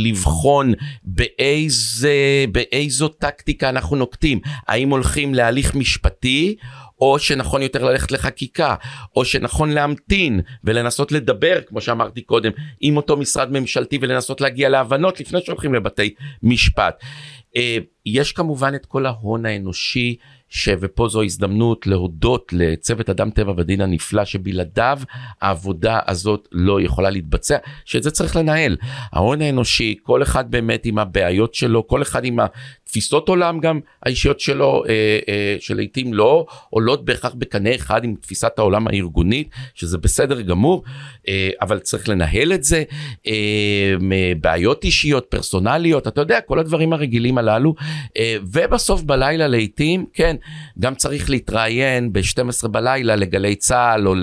[0.09, 0.73] לבחון
[1.05, 6.57] באיזה, באיזו טקטיקה אנחנו נוקטים, האם הולכים להליך משפטי,
[7.01, 8.75] או שנכון יותר ללכת לחקיקה,
[9.16, 15.21] או שנכון להמתין ולנסות לדבר, כמו שאמרתי קודם, עם אותו משרד ממשלתי ולנסות להגיע להבנות
[15.21, 17.03] לפני שהולכים לבתי משפט.
[17.57, 20.16] אה, יש כמובן את כל ההון האנושי
[20.49, 20.69] ש...
[20.81, 24.99] ופה זו הזדמנות להודות לצוות אדם טבע ודין הנפלא שבלעדיו
[25.41, 28.77] העבודה הזאת לא יכולה להתבצע, שאת זה צריך לנהל.
[29.13, 32.39] ההון האנושי, כל אחד באמת עם הבעיות שלו, כל אחד עם
[32.88, 38.59] התפיסות עולם גם האישיות שלו, אה, אה, שלעיתים לא עולות בהכרח בקנה אחד עם תפיסת
[38.59, 40.85] העולם הארגונית, שזה בסדר גמור,
[41.29, 42.83] אה, אבל צריך לנהל את זה,
[43.27, 43.94] אה,
[44.40, 47.74] בעיות אישיות, פרסונליות, אתה יודע, כל הדברים הרגילים הללו,
[48.16, 50.37] אה, ובסוף בלילה לעיתים, כן,
[50.79, 54.14] גם צריך להתראיין ב-12 בלילה לגלי צה"ל או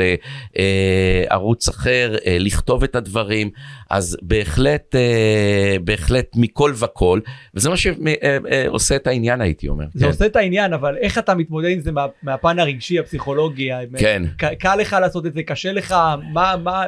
[1.31, 3.49] לערוץ אחר, אה, לכתוב את הדברים,
[3.89, 7.19] אז בהחלט, אה, בהחלט מכל וכל,
[7.53, 7.77] וזה מה
[8.63, 9.85] שעושה את העניין הייתי אומר.
[9.93, 10.11] זה כן.
[10.11, 13.69] עושה את העניין, אבל איך אתה מתמודד עם זה מה, מהפן הרגשי, הפסיכולוגי?
[13.97, 14.23] כן.
[14.59, 15.95] קל לך לעשות את זה, קשה לך,
[16.33, 16.85] מה, מה,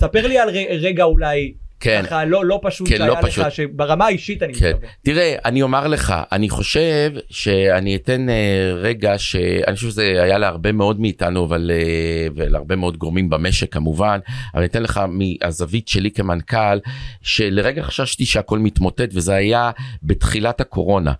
[0.00, 0.48] ספר לי על
[0.80, 1.54] רגע אולי.
[1.80, 2.02] כן.
[2.06, 3.44] ככה לא, לא פשוט כן, שהיה לא פשוט.
[3.44, 4.68] לך, שברמה האישית אני כן.
[4.68, 4.90] מתכוון.
[5.04, 8.34] תראה, אני אומר לך, אני חושב שאני אתן אה,
[8.74, 14.18] רגע שאני חושב שזה היה להרבה מאוד מאיתנו, אבל אה, ולהרבה מאוד גורמים במשק כמובן,
[14.54, 16.78] אבל אני אתן לך מהזווית שלי כמנכ"ל,
[17.22, 19.70] שלרגע חששתי שהכל מתמוטט וזה היה
[20.02, 21.12] בתחילת הקורונה.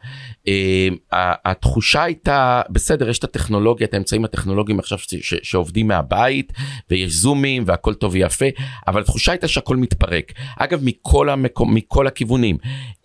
[1.12, 6.52] ה- התחושה הייתה, בסדר, יש את הטכנולוגיה, את האמצעים הטכנולוגיים עכשיו ש- ש- שעובדים מהבית,
[6.90, 8.46] ויש זומים והכל טוב ויפה,
[8.88, 10.32] אבל התחושה הייתה שהכל מתפרק.
[10.56, 12.56] אגב, מכל, המקום, מכל הכיוונים.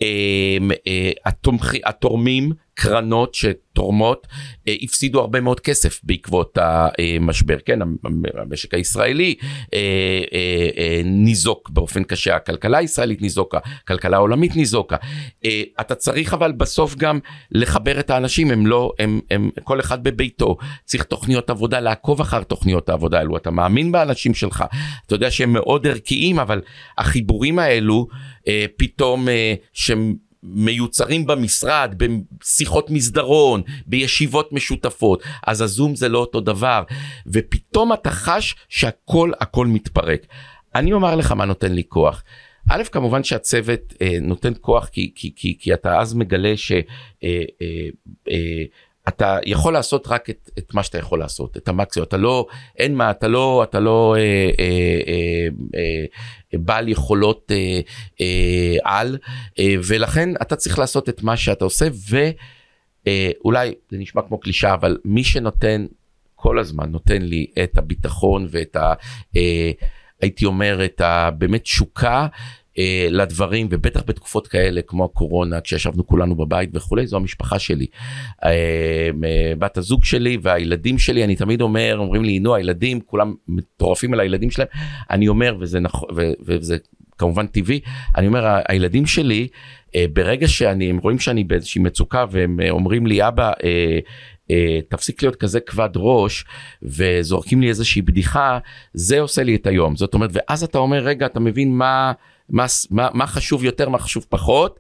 [0.02, 0.08] אה,
[0.88, 4.28] אה, התומכי, התורמים, קרנות שתורמות,
[4.68, 7.58] אה, הפסידו הרבה מאוד כסף בעקבות המשבר.
[7.66, 7.98] כן, המ-
[8.34, 9.36] המשק הישראלי
[9.74, 9.80] אה,
[10.34, 14.96] אה, אה, ניזוק באופן קשה, הכלכלה הישראלית ניזוקה, הכלכלה העולמית ניזוקה.
[15.46, 17.20] אה, אתה צריך אבל בסוף גם
[17.52, 22.44] לחבר את האנשים, הם לא, הם, הם כל אחד בביתו, צריך תוכניות עבודה, לעקוב אחר
[22.44, 24.64] תוכניות העבודה האלו, אתה מאמין באנשים שלך,
[25.06, 26.62] אתה יודע שהם מאוד ערכיים, אבל
[26.98, 28.08] החיבורים האלו
[28.48, 30.31] אה, פתאום אה, שהם...
[30.44, 36.84] מיוצרים במשרד, בשיחות מסדרון, בישיבות משותפות, אז הזום זה לא אותו דבר,
[37.28, 40.26] ופתאום אתה חש שהכל הכל מתפרק.
[40.76, 42.24] אני אומר לך מה נותן לי כוח.
[42.70, 46.72] א', כמובן שהצוות אה, נותן כוח כי, כי, כי, כי אתה אז מגלה ש...
[46.72, 47.90] אה, אה,
[48.30, 48.64] אה,
[49.46, 53.12] יכול לעשות רק את, את מה שאתה יכול לעשות, את המקסימום, אתה לא, אין מה,
[53.12, 54.22] אתה לא, אתה לא אה,
[54.60, 56.06] אה, אה, אה,
[56.54, 57.80] בעל יכולות אה,
[58.22, 59.18] אה, על,
[59.60, 61.88] אה, ולכן אתה צריך לעשות את מה שאתה עושה,
[63.06, 65.86] ואולי זה נשמע כמו קלישה, אבל מי שנותן
[66.42, 68.94] כל הזמן, נותן לי את הביטחון ואת ה...
[69.38, 69.72] אה,
[70.22, 71.30] הייתי אומר, את ה...
[71.38, 72.28] באמת תשוקה.
[72.78, 77.86] אה, לדברים ובטח בתקופות כאלה כמו הקורונה כשישבנו כולנו בבית וכולי זו המשפחה שלי.
[78.44, 78.50] אה,
[79.24, 84.14] אה, בת הזוג שלי והילדים שלי אני תמיד אומר אומרים לי נו הילדים כולם מטורפים
[84.14, 84.68] על הילדים שלהם
[85.12, 86.10] אני אומר וזה נכון
[86.46, 86.78] וזה
[87.18, 87.80] כמובן טבעי
[88.18, 89.48] אני אומר הילדים שלי
[89.96, 93.52] אה, ברגע שאני הם רואים שאני באיזושהי מצוקה והם אה, אומרים לי אבא.
[93.64, 94.00] אה,
[94.52, 96.46] אה, תפסיק להיות כזה כבד ראש
[96.84, 98.60] וזורקים לי איזושהי בדיחה
[98.94, 102.12] זה עושה לי את היום זאת אומרת ואז אתה אומר רגע אתה מבין מה
[102.52, 104.80] מה, מה, מה חשוב יותר מה חשוב פחות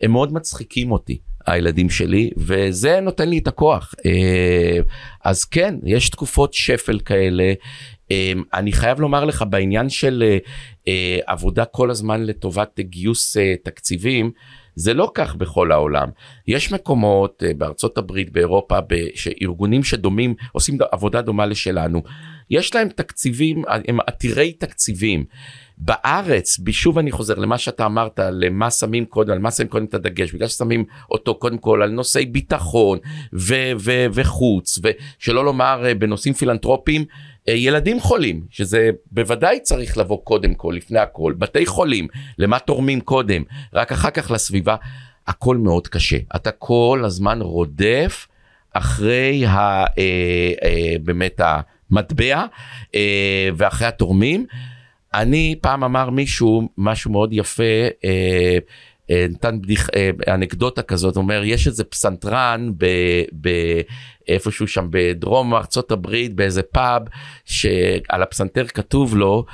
[0.00, 4.78] הם מאוד מצחיקים אותי הילדים שלי וזה נותן לי את הכוח אה,
[5.24, 7.52] אז כן יש תקופות שפל כאלה
[8.10, 10.38] אה, אני חייב לומר לך בעניין של
[10.88, 14.30] אה, עבודה כל הזמן לטובת גיוס תקציבים
[14.74, 16.08] זה לא כך בכל העולם.
[16.48, 18.78] יש מקומות בארצות הברית, באירופה,
[19.14, 22.02] שארגונים שדומים, עושים עבודה דומה לשלנו.
[22.50, 25.24] יש להם תקציבים, הם עתירי תקציבים.
[25.82, 29.94] בארץ, שוב אני חוזר למה שאתה אמרת, למה שמים קודם, על מה שמים קודם את
[29.94, 32.98] הדגש, בגלל ששמים אותו קודם כל על נושאי ביטחון
[33.32, 37.04] ו- ו- וחוץ, ושלא לומר אה, בנושאים פילנטרופיים,
[37.48, 43.00] אה, ילדים חולים, שזה בוודאי צריך לבוא קודם כל, לפני הכל, בתי חולים, למה תורמים
[43.00, 43.42] קודם,
[43.74, 44.76] רק אחר כך לסביבה,
[45.26, 46.18] הכל מאוד קשה.
[46.36, 48.26] אתה כל הזמן רודף
[48.72, 49.84] אחרי ה, אה,
[50.62, 52.44] אה, באמת המטבע
[52.94, 54.46] אה, ואחרי התורמים.
[55.14, 57.62] אני פעם אמר מישהו משהו מאוד יפה,
[58.04, 58.58] אה,
[59.10, 62.86] אה, נתן בדיח, אה, אנקדוטה כזאת, אומר יש איזה פסנתרן ב,
[63.40, 63.48] ב,
[64.28, 67.02] איפשהו שם בדרום ארצות הברית באיזה פאב
[67.44, 69.44] שעל הפסנתר כתוב לו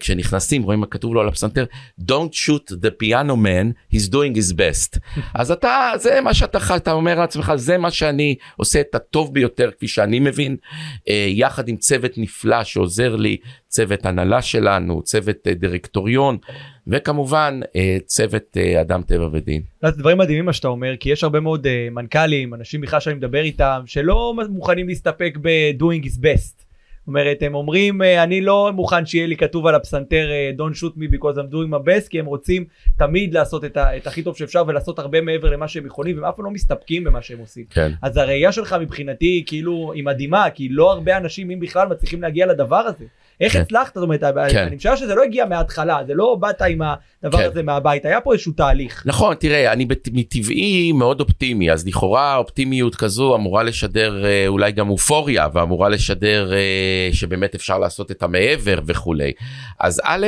[0.00, 1.64] כשנכנסים רואים מה כתוב לו על הפסנתר
[2.00, 4.98] Don't shoot the piano man he's doing his best
[5.34, 9.70] אז אתה זה מה שאתה אתה אומר לעצמך זה מה שאני עושה את הטוב ביותר
[9.70, 13.36] כפי שאני מבין uh, יחד עם צוות נפלא שעוזר לי
[13.68, 16.38] צוות הנהלה שלנו צוות uh, דירקטוריון
[16.86, 17.68] וכמובן uh,
[18.06, 19.62] צוות uh, אדם טבע ודין.
[19.82, 23.16] זה דברים מדהימים מה שאתה אומר כי יש הרבה מאוד uh, מנכ"לים אנשים בכלל שאני
[23.16, 26.71] מדבר איתם שלא מוכנים להסתפק ב-doing is best.
[27.06, 31.36] אומרת הם אומרים אני לא מוכן שיהיה לי כתוב על הפסנתר don't shoot me because
[31.36, 32.64] I'm doing my best כי הם רוצים
[32.98, 36.24] תמיד לעשות את, ה, את הכי טוב שאפשר ולעשות הרבה מעבר למה שהם יכולים והם
[36.24, 37.64] אף פעם לא מסתפקים במה שהם עושים.
[37.70, 37.92] כן.
[38.02, 42.46] אז הראייה שלך מבחינתי כאילו היא מדהימה כי לא הרבה אנשים אם בכלל מצליחים להגיע
[42.46, 43.04] לדבר הזה.
[43.40, 43.60] איך כן.
[43.60, 43.94] הצלחת?
[43.94, 44.66] זאת אומרת, כן.
[44.66, 46.80] אני משער שזה לא הגיע מההתחלה, זה לא באת עם
[47.22, 47.44] הדבר כן.
[47.44, 49.02] הזה מהבית, היה פה איזשהו תהליך.
[49.06, 54.90] נכון, תראה, אני מטבעי מאוד אופטימי, אז לכאורה אופטימיות כזו אמורה לשדר אה, אולי גם
[54.90, 59.32] אופוריה, ואמורה לשדר אה, שבאמת אפשר לעשות את המעבר וכולי.
[59.80, 60.26] אז א',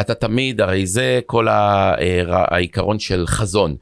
[0.00, 1.94] אתה תמיד, הרי זה כל אה,
[2.28, 3.76] העיקרון של חזון.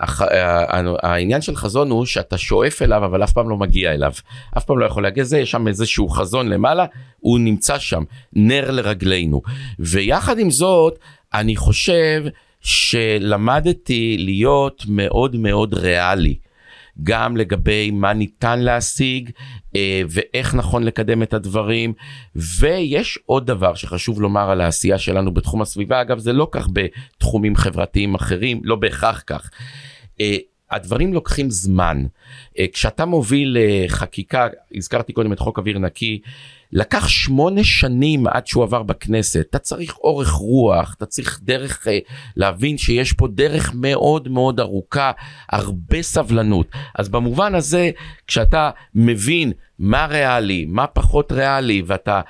[0.00, 4.12] הח- ה- העניין של חזון הוא שאתה שואף אליו אבל אף פעם לא מגיע אליו.
[4.56, 5.22] אף פעם לא יכול להגיע.
[5.22, 6.84] לזה יש שם איזשהו חזון למעלה
[7.20, 9.42] הוא נמצא שם נר לרגלינו.
[9.78, 10.98] ויחד עם זאת
[11.34, 12.24] אני חושב
[12.60, 16.34] שלמדתי להיות מאוד מאוד ריאלי
[17.02, 19.30] גם לגבי מה ניתן להשיג
[19.76, 21.92] אה, ואיך נכון לקדם את הדברים.
[22.36, 27.56] ויש עוד דבר שחשוב לומר על העשייה שלנו בתחום הסביבה, אגב זה לא כך בתחומים
[27.56, 29.50] חברתיים אחרים, לא בהכרח כך.
[30.20, 30.36] אה,
[30.70, 32.04] הדברים לוקחים זמן.
[32.58, 33.56] אה, כשאתה מוביל
[33.88, 36.20] חקיקה, הזכרתי קודם את חוק אוויר נקי,
[36.72, 39.46] לקח שמונה שנים עד שהוא עבר בכנסת.
[39.50, 41.98] אתה צריך אורך רוח, אתה צריך דרך אה,
[42.36, 45.12] להבין שיש פה דרך מאוד מאוד ארוכה,
[45.50, 46.66] הרבה סבלנות.
[46.98, 47.90] אז במובן הזה,
[48.26, 52.20] כשאתה מבין מה ריאלי, מה פחות ריאלי, ואתה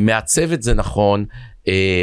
[0.00, 1.24] מעצב את זה נכון,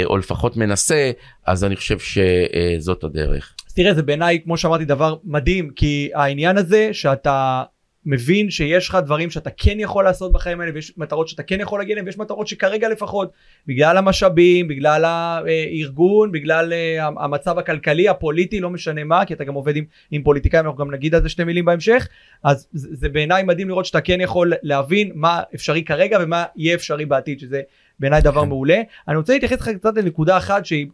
[0.06, 1.12] או לפחות מנסה,
[1.46, 3.54] אז אני חושב שזאת הדרך.
[3.76, 7.64] תראה זה בעיניי כמו שאמרתי דבר מדהים כי העניין הזה שאתה
[8.06, 11.80] מבין שיש לך דברים שאתה כן יכול לעשות בחיים האלה ויש מטרות שאתה כן יכול
[11.80, 13.32] להגיע אליהן ויש מטרות שכרגע לפחות
[13.68, 19.54] בגלל המשאבים בגלל הארגון בגלל אה, המצב הכלכלי הפוליטי לא משנה מה כי אתה גם
[19.54, 22.08] עובד עם, עם פוליטיקאים אנחנו גם נגיד על זה שתי מילים בהמשך
[22.44, 26.76] אז זה, זה בעיניי מדהים לראות שאתה כן יכול להבין מה אפשרי כרגע ומה יהיה
[26.76, 27.62] אפשרי בעתיד שזה
[28.00, 28.48] בעיניי דבר כן.
[28.48, 28.82] מעולה.
[29.08, 30.88] אני רוצה להתייחס לך קצת לנקודה אחת שהיא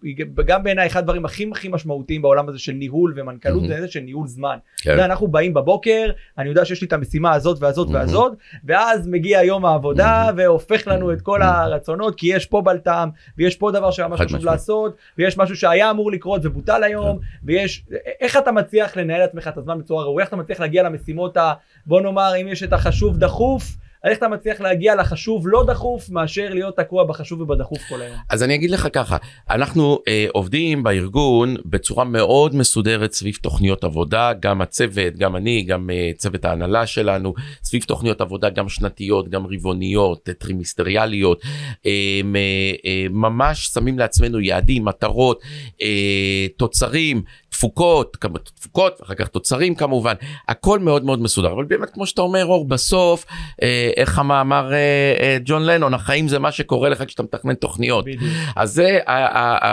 [0.45, 3.99] גם בעיניי אחד הדברים הכי הכי משמעותיים בעולם הזה של ניהול ומנכ"לות זה איזה של
[3.99, 4.57] ניהול זמן.
[4.77, 4.99] כן.
[4.99, 9.65] אנחנו באים בבוקר אני יודע שיש לי את המשימה הזאת והזאת והזאת ואז מגיע יום
[9.65, 14.25] העבודה והופך לנו את כל הרצונות כי יש פה בלטם ויש פה דבר שהיה משהו
[14.25, 17.25] חשוב לעשות ויש משהו שהיה אמור לקרות ובוטל היום כן.
[17.43, 17.85] ויש
[18.21, 21.53] איך אתה מצליח לנהל עצמך את הזמן בצורה ראויה איך אתה מצליח להגיע למשימות ה...
[21.85, 23.84] בוא נאמר אם יש את החשוב דחוף.
[24.05, 28.17] איך אתה מצליח להגיע לחשוב לא דחוף מאשר להיות תקוע בחשוב ובדחוף כל היום.
[28.29, 29.17] אז אני אגיד לך ככה,
[29.49, 35.89] אנחנו אה, עובדים בארגון בצורה מאוד מסודרת סביב תוכניות עבודה, גם הצוות, גם אני, גם
[35.89, 41.41] אה, צוות ההנהלה שלנו, סביב תוכניות עבודה גם שנתיות, גם רבעוניות, טרימיסטריאליות,
[41.85, 41.91] אה,
[42.35, 45.41] אה, אה, ממש שמים לעצמנו יעדים, מטרות,
[45.81, 48.17] אה, תוצרים, תפוקות,
[48.55, 50.13] תפוקות, ואחר כך תוצרים כמובן,
[50.47, 53.25] הכל מאוד מאוד מסודר, אבל באמת כמו שאתה אומר אור, בסוף,
[53.61, 54.77] אה, איך אמר אה,
[55.19, 58.05] אה, ג'ון לנון, החיים זה מה שקורה לך כשאתה מתכנן תוכניות.
[58.05, 58.31] בדיוק.
[58.55, 58.99] אז זה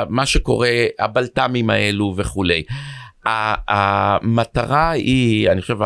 [0.09, 2.63] מה שקורה, הבלת"מים האלו וכולי.
[3.25, 5.79] המטרה היא, אני חושב,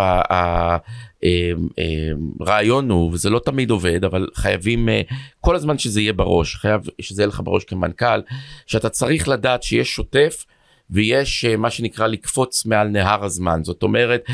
[2.40, 4.88] הרעיון הוא, וזה לא תמיד עובד, אבל חייבים
[5.40, 8.20] כל הזמן שזה יהיה בראש, חייב שזה יהיה לך בראש כמנכ"ל,
[8.66, 10.44] שאתה צריך לדעת שיש שוטף.
[10.90, 14.24] ויש אה, מה שנקרא לקפוץ מעל נהר הזמן זאת אומרת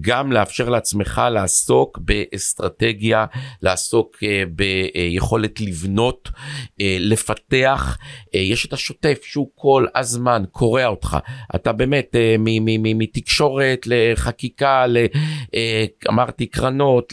[0.00, 3.26] גם לאפשר לעצמך לעסוק באסטרטגיה,
[3.62, 7.98] לעסוק uh, ביכולת לבנות, uh, לפתח.
[8.00, 11.16] Uh, יש את השוטף שהוא כל הזמן קורע אותך.
[11.54, 12.16] אתה באמת
[12.74, 14.84] מתקשורת לחקיקה,
[16.08, 17.12] אמרתי קרנות,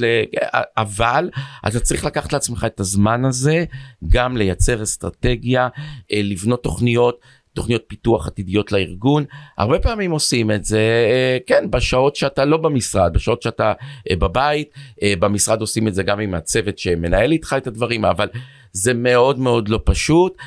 [0.77, 1.29] אבל
[1.67, 3.65] אתה צריך לקחת לעצמך את הזמן הזה,
[4.07, 5.67] גם לייצר אסטרטגיה,
[6.11, 7.19] לבנות תוכניות.
[7.55, 9.25] תוכניות פיתוח עתידיות לארגון
[9.57, 10.79] הרבה פעמים עושים את זה
[11.11, 13.73] אה, כן בשעות שאתה לא במשרד בשעות שאתה
[14.09, 14.69] אה, בבית
[15.03, 18.27] אה, במשרד עושים את זה גם עם הצוות שמנהל איתך את הדברים אבל
[18.71, 20.37] זה מאוד מאוד לא פשוט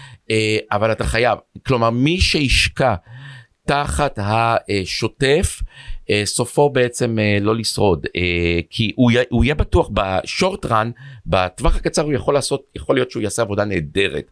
[0.72, 2.94] אבל אתה חייב כלומר מי שישקע
[3.66, 5.62] תחת השוטף
[6.24, 8.06] סופו בעצם לא לשרוד
[8.70, 8.92] כי
[9.30, 10.90] הוא יהיה בטוח בשורט רן
[11.26, 14.30] בטווח הקצר הוא יכול לעשות יכול להיות שהוא יעשה עבודה נהדרת.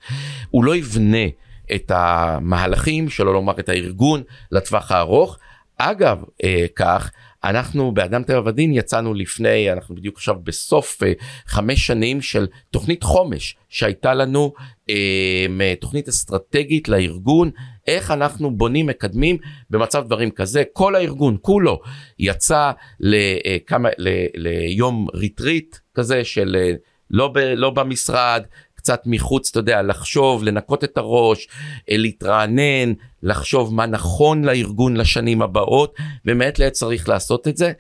[0.51, 1.27] הוא לא יבנה
[1.74, 5.38] את המהלכים, שלא לומר את הארגון, לטווח הארוך.
[5.79, 7.11] אגב, אה, כך,
[7.44, 11.12] אנחנו באדם טבע ודין יצאנו לפני, אנחנו בדיוק עכשיו בסוף אה,
[11.46, 14.52] חמש שנים של תוכנית חומש שהייתה לנו,
[14.90, 17.50] אה, תוכנית אסטרטגית לארגון,
[17.87, 19.38] איך אנחנו בונים, מקדמים
[19.70, 20.62] במצב דברים כזה.
[20.72, 21.81] כל הארגון כולו
[22.18, 26.72] יצא לכמה, ל, ליום ריטריט כזה של אה,
[27.11, 28.42] לא, ב, לא במשרד,
[28.87, 31.49] קצת מחוץ, אתה יודע, לחשוב, לנקות את הראש,
[31.90, 35.94] אה, להתרענן, לחשוב מה נכון לארגון לשנים הבאות,
[36.25, 37.72] ומעת לעת צריך לעשות את זה.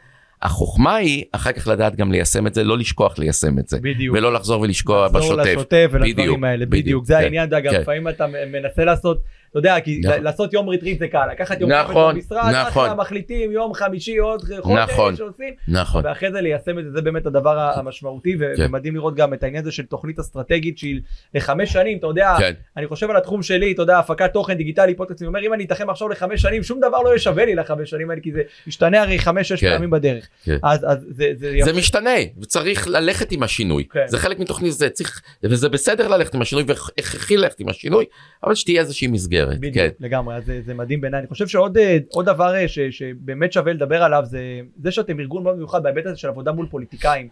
[0.42, 3.78] החוכמה היא אחר כך לדעת גם ליישם את זה, לא לשכוח ליישם את זה.
[3.80, 4.16] בדיוק.
[4.16, 5.36] ולא לחזור ולשקוע בשוטף.
[5.36, 6.82] לחזור לשוטף ולדברים האלה, בדיוק.
[6.82, 7.04] בדיוק.
[7.04, 7.80] זה כן, העניין, אגב, כן.
[7.80, 10.22] לפעמים אתה מנסה לעשות אתה יודע, כי נכון.
[10.22, 14.78] לעשות יום retreat זה קל, לקחת יום נכון, במשרד, נכון, מחליטים יום חמישי עוד חודש
[14.78, 18.54] נכון, שעושים, נכון, ואחרי זה ליישם את זה, זה באמת הדבר המשמעותי, כן.
[18.58, 21.00] ומדהים לראות גם את העניין הזה של תוכנית אסטרטגית שהיא
[21.34, 22.52] לחמש שנים, אתה יודע, כן.
[22.76, 25.90] אני חושב על התחום שלי, אתה יודע, הפקת תוכן דיגיטלי, פודקאסטים, אומר אם אני אתחם
[25.90, 29.02] עכשיו לחמש שנים, שום דבר לא יהיה שווה לי לחמש שנים האלה, כי זה משתנה
[29.02, 29.72] הרי חמש, שש כן.
[29.72, 30.28] פעמים בדרך.
[30.44, 30.56] כן.
[30.62, 32.10] אז, אז זה, זה, זה משתנה,
[32.42, 34.04] וצריך ללכת עם השינוי, כן.
[34.06, 38.04] זה חלק מתוכנית זה, צריך, וזה בסדר ללכת עם השינוי, והכרחי ללכת עם השינוי,
[38.44, 39.35] אבל שתהיה איזושהי מסגרת.
[39.44, 39.88] בדיוק, כן.
[40.00, 40.16] לגמרי.
[40.16, 41.20] לגמרי, זה, זה מדהים בעיניי.
[41.20, 45.42] אני חושב שעוד אה, דבר אה, ש, שבאמת שווה לדבר עליו זה זה שאתם ארגון
[45.42, 47.28] מאוד מיוחד בהיבט הזה של עבודה מול פוליטיקאים.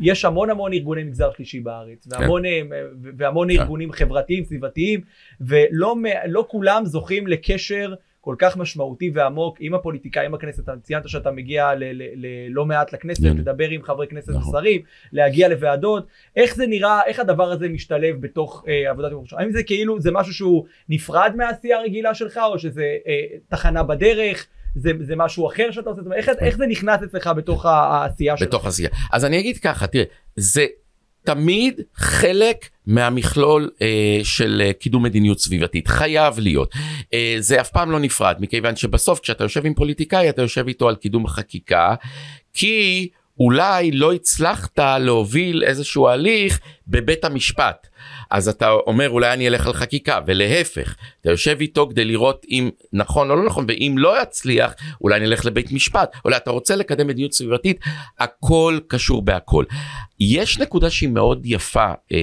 [0.00, 2.20] יש המון המון ארגוני מגזר שלישי בארץ, כן.
[2.20, 2.66] והמון, כן.
[3.16, 3.60] והמון כן.
[3.60, 5.00] ארגונים חברתיים, סביבתיים,
[5.40, 11.70] ולא לא כולם זוכים לקשר כל כך משמעותי ועמוק עם הפוליטיקאים בכנסת, ציינת שאתה מגיע
[12.16, 14.54] ללא מעט לכנסת, לדבר עם חברי כנסת נכון.
[14.54, 14.80] ושרים,
[15.12, 16.06] להגיע לוועדות,
[16.36, 19.42] איך זה נראה, איך הדבר הזה משתלב בתוך אה, עבודת ירושלים?
[19.42, 24.46] האם זה כאילו, זה משהו שהוא נפרד מהעשייה הרגילה שלך, או שזה אה, תחנה בדרך?
[24.76, 28.48] זה, זה משהו אחר שאתה עושה, איך, איך זה נכנס אצלך בתוך העשייה שלך?
[28.48, 28.90] בתוך העשייה.
[29.12, 30.04] אז אני אגיד ככה, תראה,
[30.36, 30.66] זה
[31.24, 35.88] תמיד חלק מהמכלול אה, של אה, קידום מדיניות סביבתית.
[35.88, 36.72] חייב להיות.
[37.14, 40.88] אה, זה אף פעם לא נפרד מכיוון שבסוף כשאתה יושב עם פוליטיקאי אתה יושב איתו
[40.88, 41.94] על קידום החקיקה
[42.54, 43.08] כי
[43.38, 47.86] אולי לא הצלחת להוביל איזשהו הליך בבית המשפט.
[48.30, 52.70] אז אתה אומר אולי אני אלך על חקיקה ולהפך אתה יושב איתו כדי לראות אם
[52.92, 57.06] נכון או לא נכון ואם לא יצליח אולי נלך לבית משפט אולי אתה רוצה לקדם
[57.06, 57.80] מדיניות סביבתית
[58.18, 59.64] הכל קשור בהכל.
[60.20, 62.18] יש נקודה שהיא מאוד יפה אה,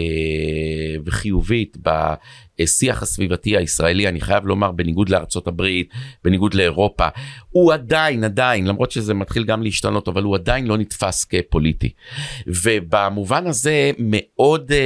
[1.06, 5.90] וחיובית בשיח הסביבתי הישראלי אני חייב לומר בניגוד לארצות הברית
[6.24, 7.08] בניגוד לאירופה
[7.50, 11.90] הוא עדיין עדיין למרות שזה מתחיל גם להשתנות אבל הוא עדיין לא נתפס כפוליטי
[12.48, 14.78] ובמובן הזה מאוד אה,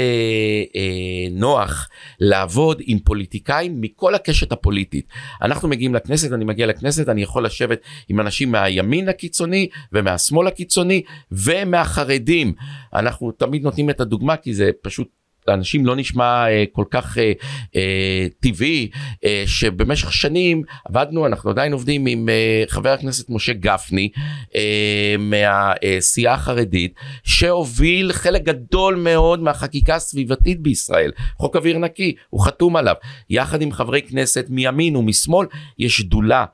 [0.76, 1.90] אה, נוח
[2.20, 5.08] לעבוד עם פוליטיקאים מכל הקשת הפוליטית
[5.42, 11.02] אנחנו מגיעים לכנסת אני מגיע לכנסת אני יכול לשבת עם אנשים מהימין הקיצוני ומהשמאל הקיצוני
[11.32, 12.54] ומהחרדים.
[12.94, 15.08] אנחנו תמיד נותנים את הדוגמה כי זה פשוט
[15.48, 17.32] לאנשים לא נשמע אה, כל כך אה,
[17.76, 18.90] אה, טבעי
[19.26, 24.10] אה, שבמשך שנים עבדנו אנחנו עדיין עובדים עם אה, חבר הכנסת משה גפני
[24.56, 26.94] אה, מהסיעה החרדית
[27.24, 31.12] שהוביל חלק גדול מאוד מהחקיקה הסביבתית בישראל.
[31.38, 32.96] חוק אוויר נקי הוא חתום עליו.
[33.30, 35.48] יחד עם חברי כנסת מימין ומשמאל
[35.80, 36.46] יש שדולה אה,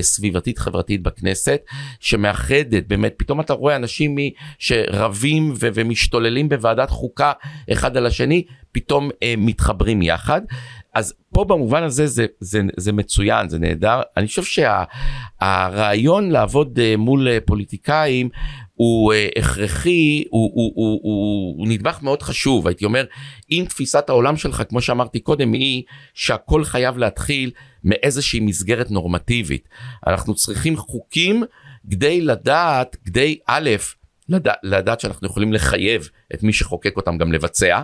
[0.00, 1.60] סביבתית חברתית בכנסת
[2.00, 4.16] שמאחדת באמת פתאום אתה רואה אנשים
[4.58, 7.32] שרבים ו- ומשתוללים בוועדת חוקה
[7.72, 10.40] אחד על השני פתאום אה, מתחברים יחד.
[10.94, 14.00] אז פה במובן הזה זה, זה, זה מצוין זה נהדר.
[14.16, 14.42] אני חושב
[15.40, 18.28] שהרעיון שה, לעבוד אה, מול אה, פוליטיקאים
[18.78, 23.04] הוא uh, הכרחי, הוא, הוא, הוא, הוא, הוא נדבך מאוד חשוב, הייתי אומר,
[23.50, 25.82] אם תפיסת העולם שלך, כמו שאמרתי קודם, היא
[26.14, 27.50] שהכל חייב להתחיל
[27.84, 29.68] מאיזושהי מסגרת נורמטיבית.
[30.06, 31.42] אנחנו צריכים חוקים
[31.90, 33.70] כדי לדעת, כדי א',
[34.28, 37.82] לדע, לדעת שאנחנו יכולים לחייב את מי שחוקק אותם גם לבצע,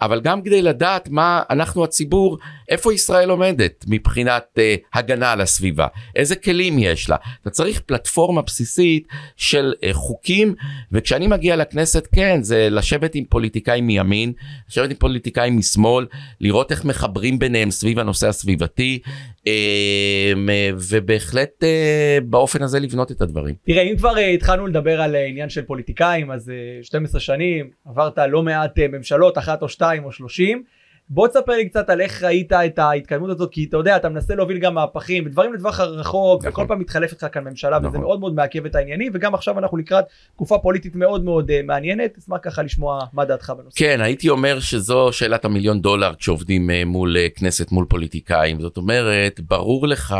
[0.00, 5.86] אבל גם כדי לדעת מה אנחנו הציבור, איפה ישראל עומדת מבחינת uh, הגנה על הסביבה,
[6.16, 7.16] איזה כלים יש לה.
[7.42, 10.54] אתה צריך פלטפורמה בסיסית של uh, חוקים,
[10.92, 14.32] וכשאני מגיע לכנסת, כן, זה לשבת עם פוליטיקאים מימין,
[14.68, 16.06] לשבת עם פוליטיקאים משמאל,
[16.40, 18.98] לראות איך מחברים ביניהם סביב הנושא הסביבתי,
[20.90, 23.54] ובהחלט uh, באופן הזה לבנות את הדברים.
[23.66, 27.70] תראה, אם כבר uh, התחלנו לדבר על uh, עניין של פוליטיקאים, אז uh, 12 שנים,
[27.84, 30.62] עברת לא מעט ממשלות, אחת או שתיים או שלושים.
[31.10, 34.34] בוא תספר לי קצת על איך ראית את ההתקדמות הזאת כי אתה יודע אתה מנסה
[34.34, 36.52] להוביל גם מהפכים דברים לטווח הרחוק נכון.
[36.52, 37.88] וכל פעם מתחלפת לך כאן ממשלה נכון.
[37.88, 40.04] וזה מאוד מאוד מעכב את העניינים וגם עכשיו אנחנו לקראת
[40.34, 43.78] תקופה פוליטית מאוד מאוד uh, מעניינת אשמח ככה לשמוע מה דעתך בנושא.
[43.78, 48.76] כן הייתי אומר שזו שאלת המיליון דולר כשעובדים uh, מול uh, כנסת מול פוליטיקאים זאת
[48.76, 50.16] אומרת ברור לך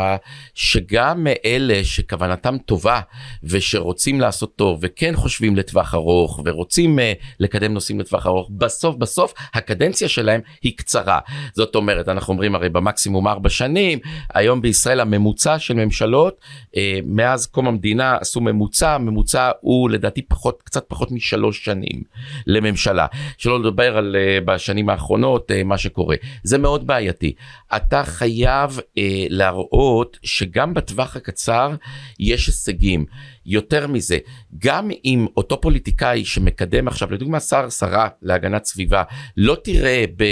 [0.53, 2.99] שגם אלה שכוונתם טובה
[3.43, 7.01] ושרוצים לעשות טוב וכן חושבים לטווח ארוך ורוצים uh,
[7.39, 11.19] לקדם נושאים לטווח ארוך בסוף בסוף הקדנציה שלהם היא קצרה.
[11.53, 13.99] זאת אומרת, אנחנו אומרים הרי במקסימום ארבע שנים,
[14.33, 16.39] היום בישראל הממוצע של ממשלות,
[16.77, 22.03] אה, מאז קום המדינה עשו ממוצע, ממוצע הוא לדעתי פחות, קצת פחות משלוש שנים
[22.47, 23.05] לממשלה.
[23.37, 26.15] שלא לדבר על אה, בשנים האחרונות אה, מה שקורה.
[26.43, 27.33] זה מאוד בעייתי.
[27.75, 31.75] אתה חייב אה, להראות שגם בטווח הקצר
[32.19, 33.05] יש הישגים.
[33.45, 34.17] יותר מזה,
[34.57, 39.03] גם אם אותו פוליטיקאי שמקדם עכשיו, לדוגמה שר, שרה להגנת סביבה,
[39.37, 40.23] לא תראה ב...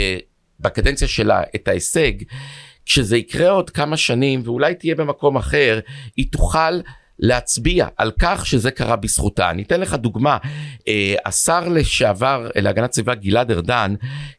[0.60, 2.12] בקדנציה שלה את ההישג,
[2.86, 5.80] כשזה יקרה עוד כמה שנים ואולי תהיה במקום אחר,
[6.18, 6.80] היא תוכל
[7.20, 9.50] להצביע על כך שזה קרה בזכותה.
[9.50, 10.38] אני אתן לך דוגמה,
[10.88, 13.96] אה, השר לשעבר להגנת סביבה גלעד ארדן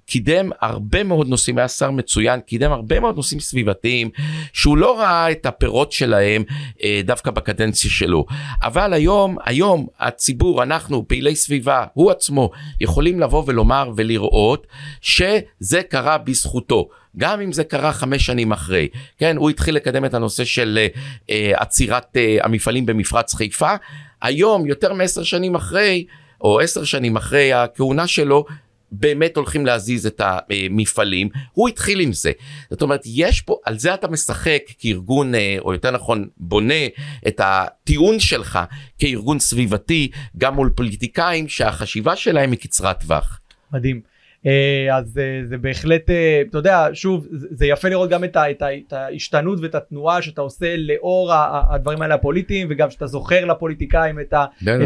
[0.09, 4.11] קידם הרבה מאוד נושאים, היה שר מצוין, קידם הרבה מאוד נושאים סביבתיים
[4.53, 6.43] שהוא לא ראה את הפירות שלהם
[6.83, 8.27] אה, דווקא בקדנציה שלו.
[8.63, 12.51] אבל היום, היום הציבור, אנחנו פעילי סביבה, הוא עצמו,
[12.81, 14.67] יכולים לבוא ולומר ולראות
[15.01, 16.89] שזה קרה בזכותו.
[17.17, 18.89] גם אם זה קרה חמש שנים אחרי.
[19.19, 20.87] כן, הוא התחיל לקדם את הנושא של
[21.31, 23.75] אה, עצירת אה, המפעלים במפרץ חיפה.
[24.23, 26.07] היום, יותר מעשר שנים אחרי,
[26.41, 28.45] או עשר שנים אחרי הכהונה שלו,
[28.93, 32.33] באמת הולכים להזיז את המפעלים, הוא התחיל עם זה.
[32.71, 36.87] זאת אומרת, יש פה, על זה אתה משחק כארגון, אה, או יותר נכון, בונה
[37.29, 38.59] את הטיעון שלך
[38.99, 43.41] כארגון סביבתי, גם מול פוליטיקאים שהחשיבה שלהם היא קצרת טווח.
[43.73, 44.01] מדהים.
[44.47, 49.59] אה, אז אה, זה בהחלט, אה, אתה יודע, שוב, זה יפה לראות גם את, ההשתנות
[49.63, 51.33] ואת התנועה שאתה עושה לאור
[51.71, 54.35] הדברים האלה הפוליטיים, וגם שאתה זוכר לפוליטיקאים את,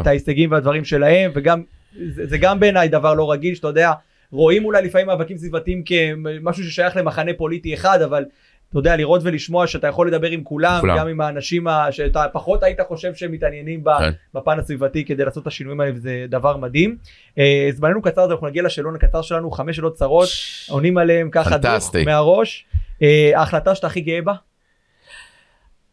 [0.07, 1.63] ההישגים והדברים שלהם, וגם,
[2.11, 3.93] זה גם בעיניי דבר לא רגיל, שאתה יודע,
[4.31, 8.25] רואים אולי לפעמים מאבקים סביבתיים כמשהו ששייך למחנה פוליטי אחד, אבל
[8.73, 10.99] אתה יודע, לראות ולשמוע שאתה יכול לדבר עם כולם, כולם.
[10.99, 14.11] גם עם האנשים ה- שאתה פחות היית חושב שהם מתעניינים כן.
[14.35, 16.97] בפן הסביבתי כדי לעשות את השינויים האלה, וזה דבר מדהים.
[17.39, 20.29] אה, זמננו קצר, אז אנחנו נגיע לשאלון הקצר שלנו, חמש שאלות קצרות,
[20.69, 21.95] עונים עליהם ככה דוך.
[22.07, 22.67] מהראש.
[23.03, 24.33] אה, ההחלטה שאתה הכי גאה בה?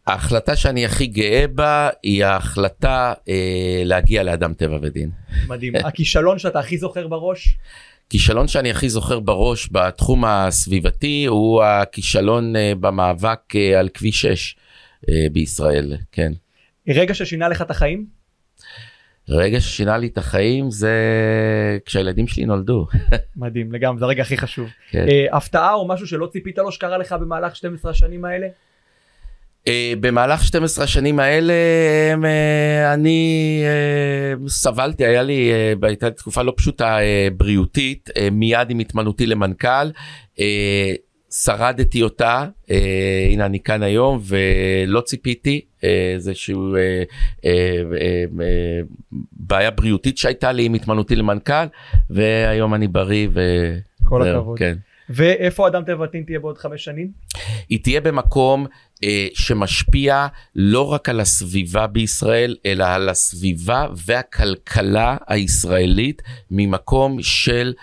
[0.08, 5.10] ההחלטה שאני הכי גאה בה היא ההחלטה אה, להגיע לאדם טבע ודין.
[5.48, 5.76] מדהים.
[5.76, 7.58] הכישלון שאתה הכי זוכר בראש?
[8.10, 14.56] כישלון שאני הכי זוכר בראש בתחום הסביבתי הוא הכישלון אה, במאבק אה, על כביש 6
[15.10, 16.32] אה, בישראל, כן.
[16.88, 18.06] רגע ששינה לך את החיים?
[19.30, 20.94] רגע ששינה לי את החיים זה
[21.86, 22.88] כשהילדים שלי נולדו.
[23.36, 24.70] מדהים, לגמרי, זה הרגע הכי חשוב.
[24.92, 25.06] כן.
[25.10, 28.48] אה, הפתעה או משהו שלא ציפית לו שקרה לך במהלך 12 השנים האלה?
[29.70, 31.54] אה, במהלך 12 השנים האלה
[32.24, 35.52] אה, אני אה, סבלתי, היה לי,
[35.82, 36.98] הייתה תקופה לא פשוטה
[37.38, 39.90] בריאותית, מיד עם התמנותי למנכ"ל.
[41.32, 45.62] שרדתי אותה, אה, הנה אני כאן היום ולא ציפיתי,
[46.16, 47.04] איזשהו אה,
[47.46, 48.80] אה, אה, אה,
[49.32, 51.66] בעיה בריאותית שהייתה לי עם התמנותי למנכ"ל
[52.10, 53.42] והיום אני בריא ו...
[54.04, 54.60] כל הכבוד.
[54.60, 54.78] כן.
[55.10, 57.12] ואיפה אדם טבע ודין תהיה בעוד חמש שנים?
[57.70, 58.66] היא תהיה במקום
[59.04, 67.74] אה, שמשפיע לא רק על הסביבה בישראל, אלא על הסביבה והכלכלה הישראלית ממקום של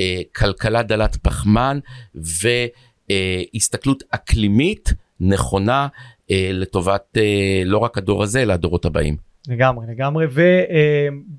[0.00, 1.78] אה, כלכלה דלת פחמן
[2.14, 5.88] והסתכלות אקלימית נכונה
[6.30, 9.16] אה, לטובת אה, לא רק הדור הזה, אלא הדורות הבאים.
[9.48, 10.26] לגמרי, לגמרי.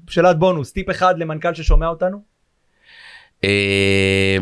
[0.08, 2.18] ושאלת בונוס, טיפ אחד למנכ"ל ששומע אותנו?
[3.44, 4.38] אה,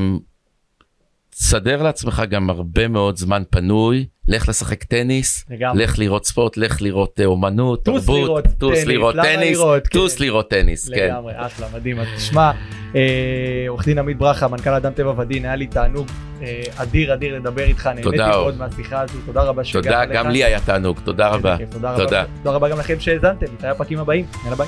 [1.42, 5.84] תסדר לעצמך גם הרבה מאוד זמן פנוי, לך לשחק טניס, לגמרי.
[5.84, 9.88] לך לראות ספורט, לך לראות אה, אומנות, טוס תרבות, לראות טוס טניס, לראות טניס, לראות?
[9.88, 10.24] טוס כן.
[10.24, 11.06] לראות טניס, כן.
[11.06, 12.00] לגמרי, אחלה, מדהים.
[12.00, 12.52] אז תשמע,
[12.96, 16.08] אה, עורך דין עמית ברכה, מנכ"ל אדם טבע ודין, היה לי תענוג
[16.42, 18.58] אה, אדיר אדיר לדבר איתך, נהניתי מאוד.
[18.58, 20.20] מהשיחה הזו, תודה רבה שהגעת תודה.
[20.20, 21.58] גם לי היה תענוג, תודה רבה.
[21.72, 22.04] תודה רבה.
[22.04, 22.24] תודה.
[22.38, 24.68] תודה רבה גם לכם שהאזנתם, נתראה בפרקים הבאים, יאללה ביי.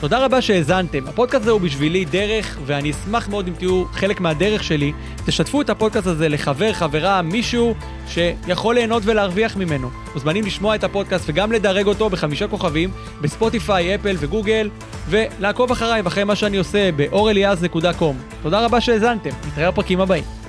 [0.00, 1.06] תודה רבה שהאזנתם.
[1.06, 4.92] הפודקאסט הזה הוא בשבילי דרך, ואני אשמח מאוד אם תהיו חלק מהדרך שלי.
[5.26, 7.74] תשתפו את הפודקאסט הזה לחבר, חברה, מישהו
[8.08, 9.90] שיכול ליהנות ולהרוויח ממנו.
[10.14, 12.90] מוזמנים לשמוע את הפודקאסט וגם לדרג אותו בחמישה כוכבים
[13.20, 14.70] בספוטיפיי, אפל וגוגל,
[15.08, 18.14] ולעקוב אחריי ואחרי מה שאני עושה ב-orelias.com.
[18.42, 20.45] תודה רבה שהאזנתם, נתראה בפרקים הבאים.